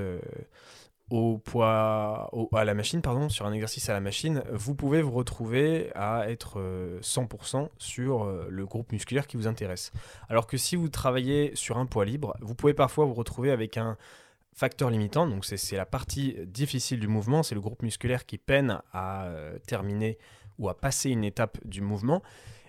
au 1.11 1.37
poids, 1.37 2.31
à 2.53 2.63
la 2.63 2.73
machine, 2.73 3.01
pardon, 3.01 3.29
sur 3.29 3.45
un 3.45 3.53
exercice 3.53 3.89
à 3.89 3.93
la 3.93 3.99
machine, 3.99 4.43
vous 4.51 4.75
pouvez 4.75 5.01
vous 5.01 5.11
retrouver 5.11 5.91
à 5.93 6.29
être 6.29 6.59
100% 7.01 7.69
sur 7.77 8.25
le 8.49 8.65
groupe 8.65 8.91
musculaire 8.93 9.27
qui 9.27 9.35
vous 9.35 9.45
intéresse. 9.45 9.91
Alors 10.29 10.47
que 10.47 10.55
si 10.55 10.77
vous 10.77 10.87
travaillez 10.87 11.51
sur 11.53 11.77
un 11.77 11.85
poids 11.85 12.05
libre, 12.05 12.35
vous 12.41 12.55
pouvez 12.55 12.73
parfois 12.73 13.05
vous 13.05 13.13
retrouver 13.13 13.51
avec 13.51 13.77
un 13.77 13.97
facteur 14.53 14.89
limitant. 14.89 15.27
Donc 15.27 15.43
c'est 15.43 15.75
la 15.75 15.85
partie 15.85 16.37
difficile 16.45 16.99
du 16.99 17.07
mouvement, 17.07 17.43
c'est 17.43 17.55
le 17.55 17.61
groupe 17.61 17.83
musculaire 17.83 18.25
qui 18.25 18.37
peine 18.37 18.81
à 18.93 19.29
terminer 19.67 20.17
ou 20.59 20.69
à 20.69 20.79
passer 20.79 21.09
une 21.09 21.25
étape 21.25 21.57
du 21.65 21.81
mouvement. 21.81 22.21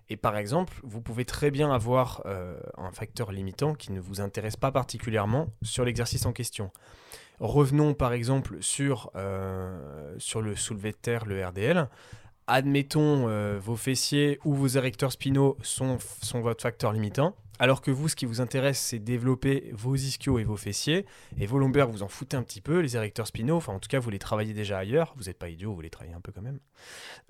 Et 0.08 0.16
par 0.16 0.36
exemple, 0.36 0.74
vous 0.82 1.00
pouvez 1.00 1.24
très 1.24 1.50
bien 1.50 1.72
avoir 1.72 2.22
euh, 2.26 2.58
un 2.76 2.90
facteur 2.90 3.32
limitant 3.32 3.74
qui 3.74 3.92
ne 3.92 4.00
vous 4.00 4.20
intéresse 4.20 4.56
pas 4.56 4.70
particulièrement 4.70 5.48
sur 5.62 5.84
l'exercice 5.84 6.26
en 6.26 6.32
question. 6.32 6.70
Revenons 7.40 7.94
par 7.94 8.12
exemple 8.12 8.58
sur, 8.60 9.10
euh, 9.16 10.14
sur 10.18 10.42
le 10.42 10.54
soulevé 10.54 10.92
de 10.92 10.96
terre, 10.96 11.24
le 11.26 11.44
RDL. 11.44 11.88
admettons, 12.46 13.28
euh, 13.28 13.58
vos 13.60 13.76
fessiers 13.76 14.38
ou 14.44 14.54
vos 14.54 14.68
érecteurs 14.68 15.12
spinaux 15.12 15.56
sont, 15.62 15.98
sont 16.22 16.40
votre 16.40 16.62
facteur 16.62 16.92
limitant, 16.92 17.34
alors 17.62 17.80
que 17.80 17.92
vous, 17.92 18.08
ce 18.08 18.16
qui 18.16 18.26
vous 18.26 18.40
intéresse, 18.40 18.80
c'est 18.80 18.98
développer 18.98 19.70
vos 19.72 19.94
ischios 19.94 20.40
et 20.40 20.42
vos 20.42 20.56
fessiers, 20.56 21.06
et 21.38 21.46
vos 21.46 21.60
lombaires, 21.60 21.86
vous 21.86 22.02
en 22.02 22.08
foutez 22.08 22.36
un 22.36 22.42
petit 22.42 22.60
peu, 22.60 22.80
les 22.80 22.96
érecteurs 22.96 23.28
spinaux, 23.28 23.54
enfin 23.54 23.72
en 23.72 23.78
tout 23.78 23.88
cas, 23.88 24.00
vous 24.00 24.10
les 24.10 24.18
travaillez 24.18 24.52
déjà 24.52 24.78
ailleurs, 24.78 25.14
vous 25.16 25.26
n'êtes 25.26 25.38
pas 25.38 25.48
idiot, 25.48 25.72
vous 25.72 25.80
les 25.80 25.88
travaillez 25.88 26.12
un 26.12 26.20
peu 26.20 26.32
quand 26.32 26.42
même. 26.42 26.58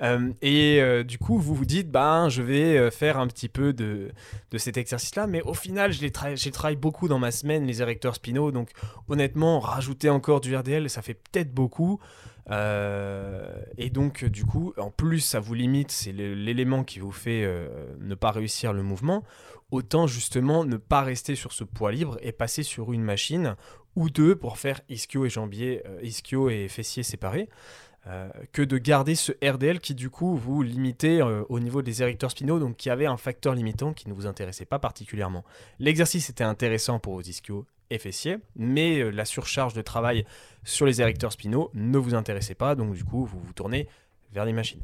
Euh, 0.01 0.33
et 0.41 0.81
euh, 0.81 1.05
du 1.05 1.19
coup, 1.19 1.39
vous 1.39 1.55
vous 1.55 1.67
dites, 1.67 1.91
ben, 1.91 2.31
je 2.31 2.41
vais 2.41 2.91
faire 2.91 3.19
un 3.19 3.27
petit 3.27 3.51
peu 3.51 3.75
de, 3.75 4.11
cet 4.57 4.79
exercice-là, 4.79 5.27
mais 5.27 5.43
au 5.43 5.53
final, 5.53 5.93
je 5.93 6.01
les, 6.01 6.11
je 6.35 6.49
travaille 6.49 6.77
beaucoup 6.77 7.09
dans 7.09 7.19
ma 7.19 7.31
semaine, 7.31 7.67
les 7.67 7.83
érecteurs 7.83 8.15
spinaux, 8.15 8.53
donc 8.53 8.71
honnêtement, 9.09 9.61
rajouter 9.61 10.09
encore 10.09 10.41
du 10.41 10.57
RDL, 10.57 10.89
ça 10.89 11.03
fait 11.03 11.13
peut-être 11.13 11.53
beaucoup. 11.53 12.01
Euh, 12.51 13.63
et 13.79 13.91
donc, 13.91 14.25
du 14.25 14.45
coup, 14.45 14.73
en 14.77 14.91
plus, 14.91 15.21
ça 15.21 15.41
vous 15.41 15.55
limite, 15.55 15.91
c'est 15.91 16.13
l'élément 16.13 16.85
qui 16.85 16.99
vous 16.99 17.13
fait 17.13 17.45
euh, 17.45 17.69
ne 18.01 18.15
pas 18.15 18.31
réussir 18.31 18.73
le 18.73 18.83
mouvement. 18.83 19.23
Autant 19.71 20.07
justement 20.07 20.65
ne 20.65 20.77
pas 20.77 21.03
rester 21.03 21.35
sur 21.35 21.53
ce 21.53 21.65
poids 21.65 21.93
libre 21.93 22.19
et 22.21 22.33
passer 22.33 22.63
sur 22.63 22.93
une 22.93 23.03
machine 23.03 23.57
ou 23.97 24.11
deux 24.11 24.37
pour 24.37 24.59
faire 24.59 24.81
ischio 24.91 25.25
et 25.25 25.31
jambier, 25.31 25.83
euh, 25.87 25.99
ischio 26.03 26.51
et 26.51 26.69
fessier 26.69 27.03
séparés. 27.03 27.49
que 28.51 28.63
de 28.63 28.79
garder 28.79 29.15
ce 29.15 29.31
RDL 29.49 29.79
qui 29.79 29.95
du 29.95 30.11
coup 30.11 30.37
vous 30.37 30.63
limitait 30.63 31.23
au 31.23 31.61
niveau 31.61 31.83
des 31.83 32.03
érecteurs 32.03 32.33
spinaux, 32.33 32.59
donc 32.59 32.77
qui 32.77 32.91
avait 32.91 33.07
un 33.07 33.17
facteur 33.17 33.55
limitant 33.55 33.93
qui 33.93 34.09
ne 34.09 34.13
vous 34.13 34.27
intéressait 34.27 34.65
pas 34.67 34.81
particulièrement. 34.81 35.45
L'exercice 35.79 36.29
était 36.29 36.43
intéressant 36.43 36.99
pour 36.99 37.15
vos 37.15 37.23
ischios 37.23 37.65
et 37.95 38.39
mais 38.57 39.11
la 39.11 39.25
surcharge 39.25 39.75
de 39.75 39.83
travail 39.83 40.25
sur 40.65 40.87
les 40.87 41.01
érecteurs 41.01 41.33
spinaux 41.33 41.71
ne 41.75 41.99
vous 41.99 42.15
intéressez 42.15 42.55
pas, 42.55 42.75
donc 42.75 42.95
du 42.95 43.05
coup 43.05 43.25
vous 43.25 43.41
vous 43.41 43.53
tournez 43.53 43.89
vers 44.33 44.45
les 44.45 44.53
machines. 44.53 44.83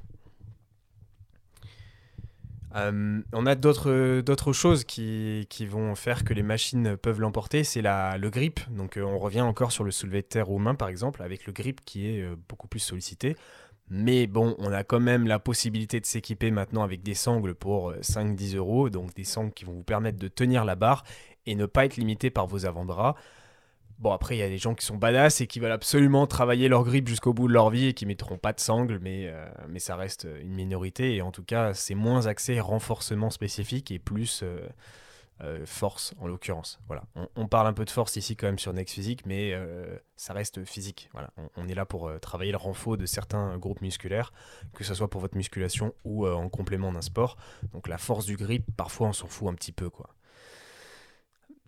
Euh, 2.76 3.20
on 3.32 3.46
a 3.46 3.54
d'autres 3.54 4.52
choses 4.52 4.84
qui, 4.84 5.46
vont 5.68 5.94
faire 5.94 6.24
que 6.24 6.34
les 6.34 6.42
machines 6.42 6.96
peuvent 6.96 7.20
l'emporter, 7.20 7.64
c'est 7.64 7.82
le 7.82 8.28
grip. 8.28 8.60
Donc 8.70 8.96
euh, 8.96 9.02
on 9.02 9.18
revient 9.18 9.40
encore 9.40 9.72
sur 9.72 9.84
le 9.84 9.90
soulevé 9.90 10.22
de 10.22 10.26
terre 10.26 10.46
roumain 10.46 10.74
par 10.74 10.88
exemple, 10.88 11.22
avec 11.22 11.46
le 11.46 11.52
grip 11.52 11.80
qui 11.84 12.08
est 12.08 12.22
euh, 12.22 12.36
beaucoup 12.48 12.68
plus 12.68 12.80
sollicité. 12.80 13.36
Mais 13.90 14.26
bon, 14.26 14.54
on 14.58 14.70
a 14.70 14.84
quand 14.84 15.00
même 15.00 15.26
la 15.26 15.38
possibilité 15.38 15.98
de 15.98 16.04
s'équiper 16.04 16.50
maintenant 16.50 16.82
avec 16.82 17.02
des 17.02 17.14
sangles 17.14 17.54
pour 17.54 17.94
5-10 17.94 18.56
euros, 18.56 18.90
donc 18.90 19.14
des 19.14 19.24
sangles 19.24 19.52
qui 19.54 19.64
vont 19.64 19.72
vous 19.72 19.82
permettre 19.82 20.18
de 20.18 20.28
tenir 20.28 20.66
la 20.66 20.76
barre 20.76 21.04
et 21.48 21.54
ne 21.54 21.66
pas 21.66 21.84
être 21.84 21.96
limité 21.96 22.30
par 22.30 22.46
vos 22.46 22.66
avant-bras. 22.66 23.14
Bon, 23.98 24.12
après, 24.12 24.36
il 24.36 24.38
y 24.38 24.42
a 24.42 24.48
des 24.48 24.58
gens 24.58 24.76
qui 24.76 24.86
sont 24.86 24.96
badass 24.96 25.40
et 25.40 25.48
qui 25.48 25.58
veulent 25.58 25.72
absolument 25.72 26.28
travailler 26.28 26.68
leur 26.68 26.84
grip 26.84 27.08
jusqu'au 27.08 27.32
bout 27.32 27.48
de 27.48 27.52
leur 27.52 27.68
vie 27.70 27.86
et 27.86 27.94
qui 27.94 28.06
mettront 28.06 28.38
pas 28.38 28.52
de 28.52 28.60
sangle, 28.60 29.00
mais, 29.02 29.26
euh, 29.26 29.48
mais 29.68 29.80
ça 29.80 29.96
reste 29.96 30.28
une 30.40 30.54
minorité. 30.54 31.16
Et 31.16 31.22
en 31.22 31.32
tout 31.32 31.42
cas, 31.42 31.74
c'est 31.74 31.96
moins 31.96 32.26
axé 32.26 32.60
renforcement 32.60 33.30
spécifique 33.30 33.90
et 33.90 33.98
plus 33.98 34.42
euh, 34.44 34.60
euh, 35.40 35.66
force, 35.66 36.14
en 36.20 36.28
l'occurrence. 36.28 36.78
Voilà. 36.86 37.02
On, 37.34 37.48
parle 37.48 37.66
un 37.66 37.72
peu 37.72 37.84
de 37.84 37.90
force 37.90 38.14
ici 38.14 38.36
quand 38.36 38.46
même 38.46 38.60
sur 38.60 38.72
Next 38.72 38.94
Physique, 38.94 39.26
mais 39.26 39.52
ça 40.14 40.32
reste 40.32 40.64
physique. 40.64 41.10
On, 41.56 41.66
est 41.66 41.74
là 41.74 41.84
pour 41.84 42.10
travailler 42.20 42.52
le 42.52 42.58
renfort 42.58 42.96
de 42.96 43.06
certains 43.06 43.58
groupes 43.58 43.80
musculaires, 43.80 44.32
que 44.74 44.84
ce 44.84 44.94
soit 44.94 45.10
pour 45.10 45.20
votre 45.20 45.36
musculation 45.36 45.92
ou 46.04 46.26
en 46.26 46.48
complément 46.48 46.92
d'un 46.92 47.02
sport. 47.02 47.36
Donc 47.72 47.88
la 47.88 47.98
force 47.98 48.26
du 48.26 48.36
grip, 48.36 48.64
parfois 48.76 49.08
on 49.08 49.12
s'en 49.12 49.26
fout 49.26 49.48
un 49.48 49.54
petit 49.54 49.72
peu, 49.72 49.90
quoi. 49.90 50.10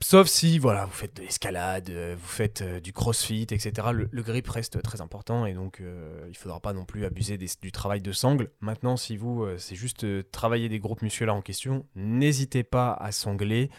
Sauf 0.02 0.28
si 0.28 0.58
voilà, 0.58 0.86
vous 0.86 0.92
faites 0.92 1.16
de 1.16 1.22
l'escalade, 1.22 1.90
euh, 1.90 2.16
vous 2.18 2.26
faites 2.26 2.62
euh, 2.62 2.80
du 2.80 2.92
crossfit, 2.92 3.42
etc. 3.42 3.88
Le, 3.92 4.22
grip 4.22 4.48
reste 4.48 4.80
très 4.82 5.02
important 5.02 5.44
et 5.44 5.52
donc 5.52 5.80
euh, 5.80 6.22
il 6.24 6.30
ne 6.30 6.36
faudra 6.36 6.58
pas 6.58 6.72
non 6.72 6.86
plus 6.86 7.04
abuser 7.04 7.36
du 7.36 7.70
travail 7.70 8.00
de 8.00 8.10
sangle. 8.10 8.50
Maintenant, 8.60 8.96
si 8.96 9.18
vous, 9.18 9.46
c'est 9.58 9.74
juste 9.74 10.30
travailler 10.30 10.70
des 10.70 10.78
groupes 10.78 11.02
musculaires 11.02 11.34
en 11.34 11.42
question, 11.42 11.84
n'hésitez 11.94 12.64
pas 12.64 12.92
à 12.92 13.12
sangler, 13.12 13.70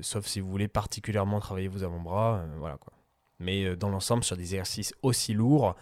sauf 0.00 0.26
si 0.26 0.40
vous 0.40 0.48
voulez 0.48 0.68
particulièrement 0.68 1.38
travailler 1.38 1.68
vos 1.68 1.84
avant-bras. 1.84 2.44
voilà 2.58 2.76
quoi. 2.78 2.92
Mais 3.40 3.76
dans 3.76 3.90
l'ensemble, 3.90 4.24
sur 4.24 4.36
des 4.36 4.54
exercices 4.54 4.94
aussi 5.02 5.34
lourds, 5.34 5.74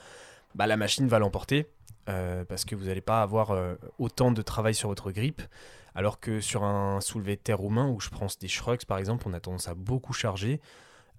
bah, 0.54 0.66
la 0.66 0.76
machine 0.76 1.06
va 1.06 1.18
l'emporter 1.18 1.68
parce 2.06 2.64
que 2.64 2.74
vous 2.74 2.86
n'allez 2.86 3.00
pas 3.00 3.22
avoir 3.22 3.56
autant 3.98 4.32
de 4.32 4.42
travail 4.42 4.74
sur 4.74 4.88
votre 4.88 5.12
grip. 5.12 5.42
Alors 5.94 6.20
que 6.20 6.40
sur 6.40 6.64
un 6.64 7.00
soulevé 7.00 7.36
de 7.36 7.40
terre 7.40 7.58
roumain, 7.58 7.88
où 7.88 8.00
je 8.00 8.08
prends 8.08 8.26
des 8.40 8.48
shrugs 8.48 8.84
par 8.86 8.98
exemple, 8.98 9.26
on 9.28 9.32
a 9.32 9.40
tendance 9.40 9.68
à 9.68 9.74
beaucoup 9.74 10.12
charger. 10.12 10.60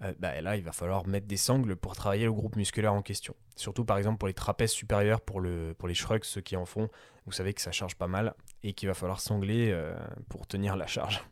Euh, 0.02 0.12
bah, 0.18 0.40
là, 0.40 0.56
il 0.56 0.64
va 0.64 0.72
falloir 0.72 1.06
mettre 1.06 1.26
des 1.26 1.36
sangles 1.36 1.76
pour 1.76 1.94
travailler 1.94 2.24
le 2.24 2.32
groupe 2.32 2.56
musculaire 2.56 2.92
en 2.92 3.02
question. 3.02 3.34
Surtout 3.56 3.84
par 3.84 3.98
exemple 3.98 4.18
pour 4.18 4.28
les 4.28 4.34
trapèzes 4.34 4.72
supérieurs, 4.72 5.20
pour, 5.20 5.40
le, 5.40 5.74
pour 5.78 5.88
les 5.88 5.94
shrugs, 5.94 6.24
ceux 6.24 6.40
qui 6.40 6.56
en 6.56 6.66
font, 6.66 6.88
vous 7.26 7.32
savez 7.32 7.54
que 7.54 7.60
ça 7.60 7.72
charge 7.72 7.94
pas 7.94 8.08
mal 8.08 8.34
et 8.62 8.72
qu'il 8.72 8.88
va 8.88 8.94
falloir 8.94 9.20
sangler 9.20 9.70
euh, 9.70 9.94
pour 10.28 10.46
tenir 10.46 10.76
la 10.76 10.86
charge. 10.86 11.24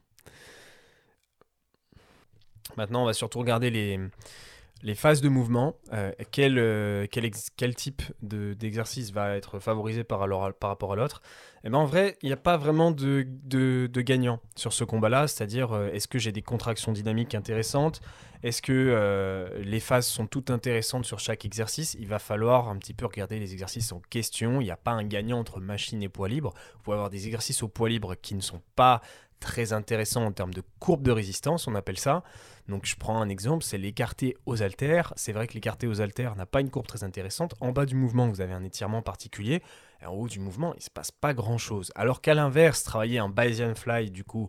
Maintenant, 2.76 3.02
on 3.02 3.06
va 3.06 3.12
surtout 3.12 3.40
regarder 3.40 3.70
les, 3.70 3.98
les 4.82 4.94
phases 4.94 5.20
de 5.20 5.28
mouvement, 5.28 5.76
euh, 5.92 6.12
quel, 6.32 6.58
euh, 6.58 7.06
quel, 7.10 7.74
type 7.74 8.02
d'exercice 8.20 9.12
va 9.12 9.36
être 9.36 9.60
favorisé 9.60 10.02
par, 10.02 10.26
par 10.58 10.70
rapport 10.70 10.92
à 10.92 10.96
l'autre, 10.96 11.22
eh 11.64 11.70
ben 11.70 11.78
en 11.78 11.84
vrai, 11.84 12.18
il 12.22 12.26
n'y 12.26 12.32
a 12.32 12.36
pas 12.36 12.56
vraiment 12.56 12.90
de, 12.90 13.26
de, 13.44 14.00
gagnant 14.00 14.40
sur 14.56 14.72
ce 14.72 14.82
combat-là, 14.82 15.28
c'est-à-dire 15.28 15.72
euh, 15.72 15.90
est-ce 15.92 16.08
que 16.08 16.18
j'ai 16.18 16.32
des 16.32 16.42
contractions 16.42 16.90
dynamiques 16.90 17.34
intéressantes, 17.34 18.00
est-ce 18.42 18.60
que 18.60 19.52
les 19.62 19.78
phases 19.78 20.06
sont 20.08 20.26
toutes 20.26 20.50
intéressantes 20.50 21.04
sur 21.04 21.20
chaque 21.20 21.44
exercice, 21.44 21.96
il 22.00 22.08
va 22.08 22.18
falloir 22.18 22.68
un 22.68 22.76
petit 22.76 22.92
peu 22.92 23.06
regarder 23.06 23.38
les 23.38 23.52
exercices 23.52 23.92
en 23.92 24.00
question, 24.00 24.60
il 24.60 24.64
n'y 24.64 24.72
a 24.72 24.76
pas 24.76 24.90
un 24.90 25.04
gagnant 25.04 25.38
entre 25.38 25.60
machine 25.60 26.02
et 26.02 26.08
poids 26.08 26.28
libre, 26.28 26.52
vous 26.74 26.82
pouvez 26.82 26.94
avoir 26.94 27.10
des 27.10 27.26
exercices 27.26 27.62
au 27.62 27.68
poids 27.68 27.88
libre 27.88 28.16
qui 28.20 28.34
ne 28.34 28.40
sont 28.40 28.60
pas 28.74 29.00
très 29.42 29.72
intéressants 29.72 30.24
en 30.24 30.32
termes 30.32 30.54
de 30.54 30.62
courbe 30.78 31.02
de 31.02 31.10
résistance, 31.10 31.66
on 31.66 31.74
appelle 31.74 31.98
ça, 31.98 32.22
donc 32.68 32.86
je 32.86 32.96
prends 32.96 33.20
un 33.20 33.28
exemple, 33.28 33.64
c'est 33.64 33.76
l'écarté 33.76 34.36
aux 34.46 34.62
haltères. 34.62 35.12
C'est 35.16 35.32
vrai 35.32 35.46
que 35.46 35.54
l'écarté 35.54 35.86
aux 35.86 36.00
haltères 36.00 36.36
n'a 36.36 36.46
pas 36.46 36.60
une 36.60 36.70
courbe 36.70 36.86
très 36.86 37.04
intéressante. 37.04 37.54
En 37.60 37.72
bas 37.72 37.86
du 37.86 37.96
mouvement, 37.96 38.28
vous 38.28 38.40
avez 38.40 38.52
un 38.52 38.62
étirement 38.62 39.02
particulier. 39.02 39.62
En 40.04 40.12
haut 40.12 40.28
du 40.28 40.40
mouvement, 40.40 40.72
il 40.74 40.78
ne 40.78 40.82
se 40.82 40.90
passe 40.90 41.10
pas 41.10 41.34
grand-chose. 41.34 41.92
Alors 41.94 42.20
qu'à 42.20 42.34
l'inverse, 42.34 42.82
travailler 42.82 43.18
un 43.18 43.28
Bayesian 43.28 43.74
Fly, 43.74 44.10
du 44.10 44.24
coup, 44.24 44.48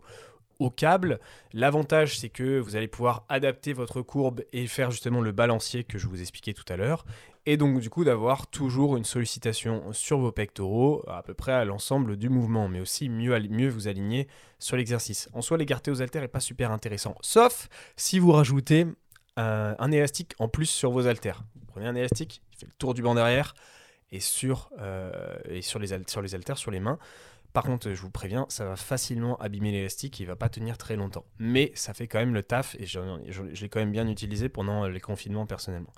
au 0.58 0.70
câble. 0.70 1.20
L'avantage, 1.52 2.18
c'est 2.18 2.28
que 2.28 2.58
vous 2.58 2.76
allez 2.76 2.88
pouvoir 2.88 3.24
adapter 3.28 3.72
votre 3.72 4.02
courbe 4.02 4.42
et 4.52 4.66
faire 4.66 4.90
justement 4.90 5.20
le 5.20 5.32
balancier 5.32 5.84
que 5.84 5.98
je 5.98 6.06
vous 6.06 6.20
expliquais 6.20 6.52
tout 6.52 6.64
à 6.68 6.76
l'heure 6.76 7.04
et 7.46 7.56
donc 7.56 7.80
du 7.80 7.90
coup 7.90 8.04
d'avoir 8.04 8.46
toujours 8.46 8.96
une 8.96 9.04
sollicitation 9.04 9.92
sur 9.92 10.18
vos 10.18 10.32
pectoraux 10.32 11.04
à 11.08 11.22
peu 11.22 11.34
près 11.34 11.52
à 11.52 11.64
l'ensemble 11.64 12.16
du 12.16 12.28
mouvement, 12.28 12.68
mais 12.68 12.80
aussi 12.80 13.08
mieux, 13.08 13.38
mieux 13.50 13.68
vous 13.68 13.88
aligner 13.88 14.28
sur 14.58 14.76
l'exercice. 14.76 15.28
En 15.34 15.42
soi, 15.42 15.58
l'écarté 15.58 15.90
aux 15.90 16.00
haltères 16.00 16.22
n'est 16.22 16.28
pas 16.28 16.40
super 16.40 16.70
intéressant, 16.70 17.16
sauf 17.20 17.68
si 17.96 18.18
vous 18.18 18.32
rajoutez 18.32 18.86
euh, 19.38 19.74
un 19.78 19.90
élastique 19.90 20.34
en 20.38 20.48
plus 20.48 20.66
sur 20.66 20.90
vos 20.90 21.06
haltères. 21.06 21.44
Vous 21.56 21.66
prenez 21.66 21.86
un 21.86 21.94
élastique, 21.94 22.42
il 22.52 22.58
fait 22.58 22.66
le 22.66 22.72
tour 22.78 22.94
du 22.94 23.02
banc 23.02 23.14
derrière, 23.14 23.54
et 24.10 24.20
sur, 24.20 24.70
euh, 24.80 25.36
et 25.48 25.54
les, 25.54 25.62
sur 25.62 25.80
sur 26.56 26.70
les 26.70 26.80
mains. 26.80 26.98
Par 27.54 27.62
contre, 27.62 27.92
je 27.94 28.02
vous 28.02 28.10
préviens, 28.10 28.46
ça 28.48 28.64
va 28.64 28.74
facilement 28.74 29.36
abîmer 29.36 29.70
l'élastique, 29.70 30.18
il 30.18 30.26
va 30.26 30.34
pas 30.34 30.48
tenir 30.48 30.76
très 30.76 30.96
longtemps. 30.96 31.24
Mais 31.38 31.70
ça 31.76 31.94
fait 31.94 32.08
quand 32.08 32.18
même 32.18 32.34
le 32.34 32.42
taf, 32.42 32.74
et 32.80 32.84
je, 32.84 32.98
l'ai 33.62 33.68
quand 33.68 33.78
même 33.78 33.92
bien 33.92 34.08
utilisé 34.08 34.48
pendant 34.48 34.88
les 34.88 35.00
confinements 35.00 35.46
personnellement. 35.46 35.92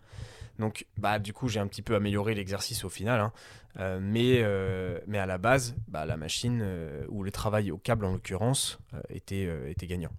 Donc, 0.58 0.86
bah, 0.98 1.18
du 1.18 1.32
coup, 1.32 1.48
j'ai 1.48 1.58
un 1.58 1.66
petit 1.66 1.80
peu 1.80 1.94
amélioré 1.94 2.34
l'exercice 2.34 2.84
au 2.84 2.90
final. 2.90 3.20
Hein. 3.20 3.32
Euh, 3.78 3.98
mais, 4.02 4.40
euh, 4.42 4.98
mais 5.06 5.16
à 5.16 5.24
la 5.24 5.38
base, 5.38 5.74
bah, 5.88 6.04
la 6.04 6.18
machine, 6.18 6.60
euh, 6.62 7.06
ou 7.08 7.22
le 7.22 7.30
travail 7.30 7.70
au 7.70 7.78
câble 7.78 8.04
en 8.04 8.12
l'occurrence, 8.12 8.78
était, 9.08 9.48
gagnant. 9.82 10.12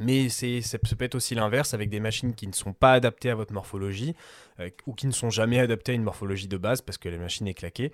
Mais 0.00 0.28
ça 0.28 0.78
peut 0.78 1.04
être 1.04 1.14
aussi 1.14 1.36
l'inverse 1.36 1.74
avec 1.74 1.90
des 1.90 2.00
machines 2.00 2.34
qui 2.34 2.48
ne 2.48 2.52
sont 2.52 2.72
pas 2.72 2.94
adaptées 2.94 3.30
à 3.30 3.36
votre 3.36 3.52
morphologie 3.52 4.16
ou 4.86 4.94
qui 4.94 5.06
ne 5.06 5.12
sont 5.12 5.30
jamais 5.30 5.60
adaptées 5.60 5.92
à 5.92 5.94
une 5.94 6.02
morphologie 6.02 6.48
de 6.48 6.56
base 6.56 6.82
parce 6.82 6.98
que 6.98 7.08
la 7.08 7.18
machine 7.18 7.46
est 7.46 7.54
claquée 7.54 7.92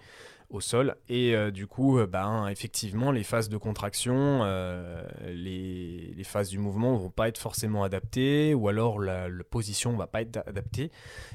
au 0.51 0.61
sol. 0.61 0.97
Et 1.09 1.35
euh, 1.35 1.51
du 1.51 1.67
coup, 1.67 1.99
euh, 1.99 2.07
ben, 2.07 2.49
effectivement, 2.49 3.13
les 3.13 3.23
phases 3.23 3.49
de 3.49 3.57
contraction, 3.57 4.41
euh, 4.43 5.03
les, 5.27 6.23
phases 6.25 6.51
du 6.51 6.59
mouvement 6.59 6.97
vont 6.97 7.11
pas 7.11 7.29
être 7.29 7.39
forcément 7.39 7.83
adaptées, 7.83 8.55
ou 8.55 8.69
alors 8.69 9.01
la, 9.01 9.29
position 9.49 9.97
va 9.97 10.07
pas 10.07 10.23
être 10.23 10.43
adaptée. 10.47 10.91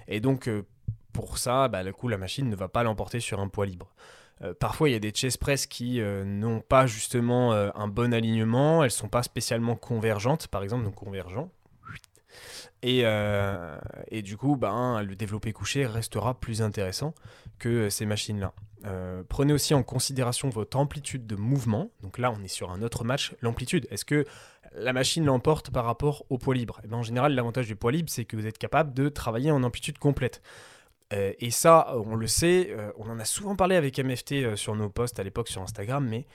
Et 0.08 0.20
donc, 0.20 0.50
pour 1.12 1.38
ça, 1.38 1.68
bah, 1.68 1.92
coup, 1.92 2.08
la 2.08 2.18
machine 2.18 2.50
ne 2.50 2.56
va 2.56 2.68
pas 2.68 2.84
l'emporter 2.84 3.20
sur 3.20 3.40
un 3.40 3.48
poids 3.48 3.66
libre. 3.66 3.94
parfois, 4.60 4.90
il 4.90 4.94
y 4.94 4.96
a 4.96 5.00
des 5.00 5.12
chest 5.12 5.38
press 5.38 5.66
qui 5.66 6.00
n'ont 6.00 6.62
pas 6.62 6.86
justement 6.86 7.52
un 7.52 7.88
bon 7.88 8.14
alignement, 8.14 8.84
elles 8.84 8.92
sont 8.92 9.10
pas 9.10 9.24
spécialement 9.24 9.76
convergentes, 9.76 10.48
par 10.48 10.64
exemple, 10.64 10.86
donc 10.86 10.96
convergents. 10.96 11.52
Et, 12.84 13.04
et, 14.12 14.22
du 14.22 14.38
coup, 14.38 14.56
ben, 14.56 15.02
le 15.02 15.16
développé 15.16 15.52
couché 15.52 15.86
restera 15.86 16.40
plus 16.40 16.62
intéressant 16.62 17.14
que 17.60 17.90
ces 17.90 18.06
machines-là. 18.06 18.54
Euh, 18.86 19.24
prenez 19.28 19.54
aussi 19.54 19.74
en 19.74 19.84
considération 19.84 20.50
votre 20.50 20.78
amplitude 20.78 21.26
de 21.26 21.36
mouvement. 21.36 21.90
Donc 22.02 22.18
là, 22.18 22.32
on 22.32 22.44
est 22.44 22.48
sur 22.48 22.72
un 22.72 22.82
autre 22.82 23.04
match. 23.04 23.36
L'amplitude, 23.42 23.88
est-ce 23.90 24.06
que 24.06 24.26
la 24.74 24.94
machine 24.94 25.26
l'emporte 25.26 25.72
par 25.72 25.86
rapport 25.86 26.26
au 26.30 26.38
poids 26.38 26.54
libre? 26.54 26.80
Eh 26.84 26.88
bien, 26.88 26.98
En 26.98 27.04
général, 27.04 27.34
l'avantage 27.34 27.68
du 27.68 27.76
poids 27.76 27.92
libre, 27.92 28.10
c'est 28.10 28.26
que 28.26 28.36
vous 28.36 28.46
êtes 28.46 28.58
capable 28.58 28.94
de 28.94 29.10
travailler 29.10 29.52
en 29.52 29.64
amplitude 29.64 29.98
complète. 29.98 30.42
et 31.12 31.52
ça, 31.52 31.96
on 31.96 32.16
le 32.16 32.28
sait, 32.28 32.76
on 32.98 33.10
en 33.10 33.20
a 33.20 33.26
souvent 33.26 33.56
parlé 33.56 33.76
avec 33.76 33.98
MFT 33.98 34.56
sur 34.56 34.76
nos 34.76 34.90
posts 34.90 35.18
à 35.20 35.24
l'époque 35.24 35.48
sur 35.48 35.62
Instagram, 35.62 36.06
mais 36.06 36.26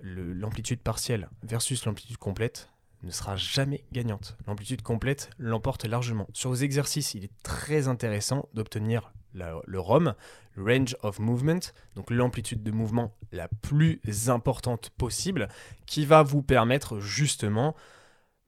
l'amplitude 0.00 0.80
partielle 0.80 1.28
versus 1.42 1.84
l'amplitude 1.84 2.16
complète 2.16 2.70
ne 3.02 3.10
sera 3.10 3.36
jamais 3.36 3.84
gagnante. 3.92 4.36
L'amplitude 4.46 4.82
complète 4.82 5.30
l'emporte 5.38 5.84
largement. 5.84 6.26
Sur 6.32 6.50
vos 6.50 6.56
exercices, 6.56 7.14
il 7.14 7.24
est 7.24 7.42
très 7.42 7.88
intéressant 7.88 8.48
d'obtenir 8.54 9.12
le 9.34 9.78
ROM, 9.78 10.14
Range 10.56 10.96
of 11.02 11.18
Movement, 11.18 11.72
donc 11.94 12.10
l'amplitude 12.10 12.62
de 12.62 12.70
mouvement 12.70 13.14
la 13.32 13.48
plus 13.48 14.00
importante 14.28 14.90
possible, 14.90 15.48
qui 15.86 16.04
va 16.04 16.22
vous 16.22 16.42
permettre 16.42 17.00
justement 17.00 17.74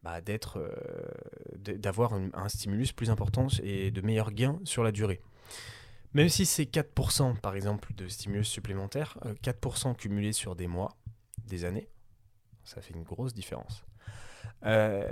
bah, 0.02 0.20
d'être, 0.20 0.58
euh, 0.58 1.76
d'avoir 1.76 2.14
un, 2.14 2.48
stimulus 2.48 2.92
plus 2.92 3.10
important 3.10 3.48
et 3.62 3.90
de 3.90 4.00
meilleurs 4.00 4.32
gains 4.32 4.58
sur 4.64 4.82
la 4.82 4.92
durée. 4.92 5.20
Même 6.14 6.28
si 6.28 6.46
c'est 6.46 6.64
4% 6.64 7.38
par 7.38 7.54
exemple 7.54 7.92
de 7.94 8.08
stimulus 8.08 8.48
supplémentaire, 8.48 9.18
4% 9.44 9.90
euh, 9.90 9.94
cumulé 9.94 10.32
sur 10.32 10.56
des 10.56 10.66
mois, 10.66 10.96
des 11.46 11.64
années, 11.64 11.88
ça 12.64 12.80
fait 12.80 12.94
une 12.94 13.04
grosse 13.04 13.34
différence. 13.34 13.84
Euh, 14.64 15.10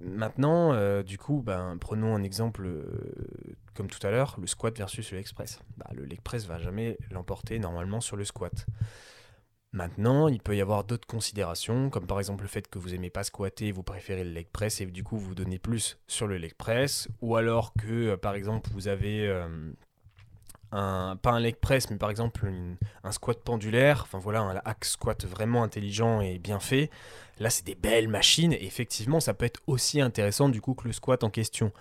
maintenant, 0.00 0.72
euh, 0.72 1.02
du 1.02 1.18
coup, 1.18 1.42
ben, 1.42 1.76
prenons 1.80 2.14
un 2.14 2.22
exemple 2.22 2.64
euh, 2.64 2.84
comme 3.74 3.88
tout 3.88 4.04
à 4.06 4.10
l'heure, 4.10 4.36
le 4.40 4.46
squat 4.46 4.76
versus 4.76 5.10
le 5.10 5.18
leg 5.18 5.32
press. 5.32 5.60
Bah, 5.76 5.86
le 5.94 6.04
leg 6.04 6.20
press 6.20 6.46
va 6.46 6.58
jamais 6.58 6.96
l'emporter 7.10 7.58
normalement 7.58 8.00
sur 8.00 8.16
le 8.16 8.24
squat. 8.24 8.66
Maintenant, 9.72 10.28
il 10.28 10.40
peut 10.40 10.56
y 10.56 10.60
avoir 10.60 10.84
d'autres 10.84 11.06
considérations, 11.06 11.90
comme 11.90 12.06
par 12.06 12.20
exemple 12.20 12.42
le 12.42 12.48
fait 12.48 12.68
que 12.68 12.78
vous 12.78 12.94
aimez 12.94 13.10
pas 13.10 13.24
squatter, 13.24 13.72
vous 13.72 13.82
préférez 13.82 14.22
le 14.22 14.30
leg 14.30 14.46
press 14.46 14.80
et 14.80 14.86
du 14.86 15.02
coup 15.02 15.18
vous 15.18 15.34
donnez 15.34 15.58
plus 15.58 15.98
sur 16.06 16.28
le 16.28 16.36
leg 16.36 16.54
press, 16.54 17.08
ou 17.20 17.34
alors 17.34 17.72
que 17.74 18.14
par 18.14 18.36
exemple 18.36 18.70
vous 18.72 18.86
avez 18.86 19.28
pas 20.74 21.30
un 21.30 21.40
leg 21.40 21.56
press, 21.56 21.90
mais 21.90 21.96
par 21.96 22.10
exemple 22.10 22.50
un 23.04 23.12
squat 23.12 23.38
pendulaire, 23.42 24.02
enfin 24.02 24.18
voilà, 24.18 24.40
un 24.40 24.56
hack 24.64 24.84
squat 24.84 25.24
vraiment 25.24 25.62
intelligent 25.62 26.20
et 26.20 26.38
bien 26.38 26.60
fait. 26.60 26.90
Là, 27.38 27.50
c'est 27.50 27.66
des 27.66 27.74
belles 27.74 28.08
machines 28.08 28.52
et 28.52 28.64
effectivement, 28.64 29.20
ça 29.20 29.34
peut 29.34 29.44
être 29.44 29.60
aussi 29.66 30.00
intéressant 30.00 30.48
du 30.48 30.60
coup 30.60 30.74
que 30.74 30.86
le 30.86 30.92
squat 30.92 31.22
en 31.24 31.30
question. 31.30 31.72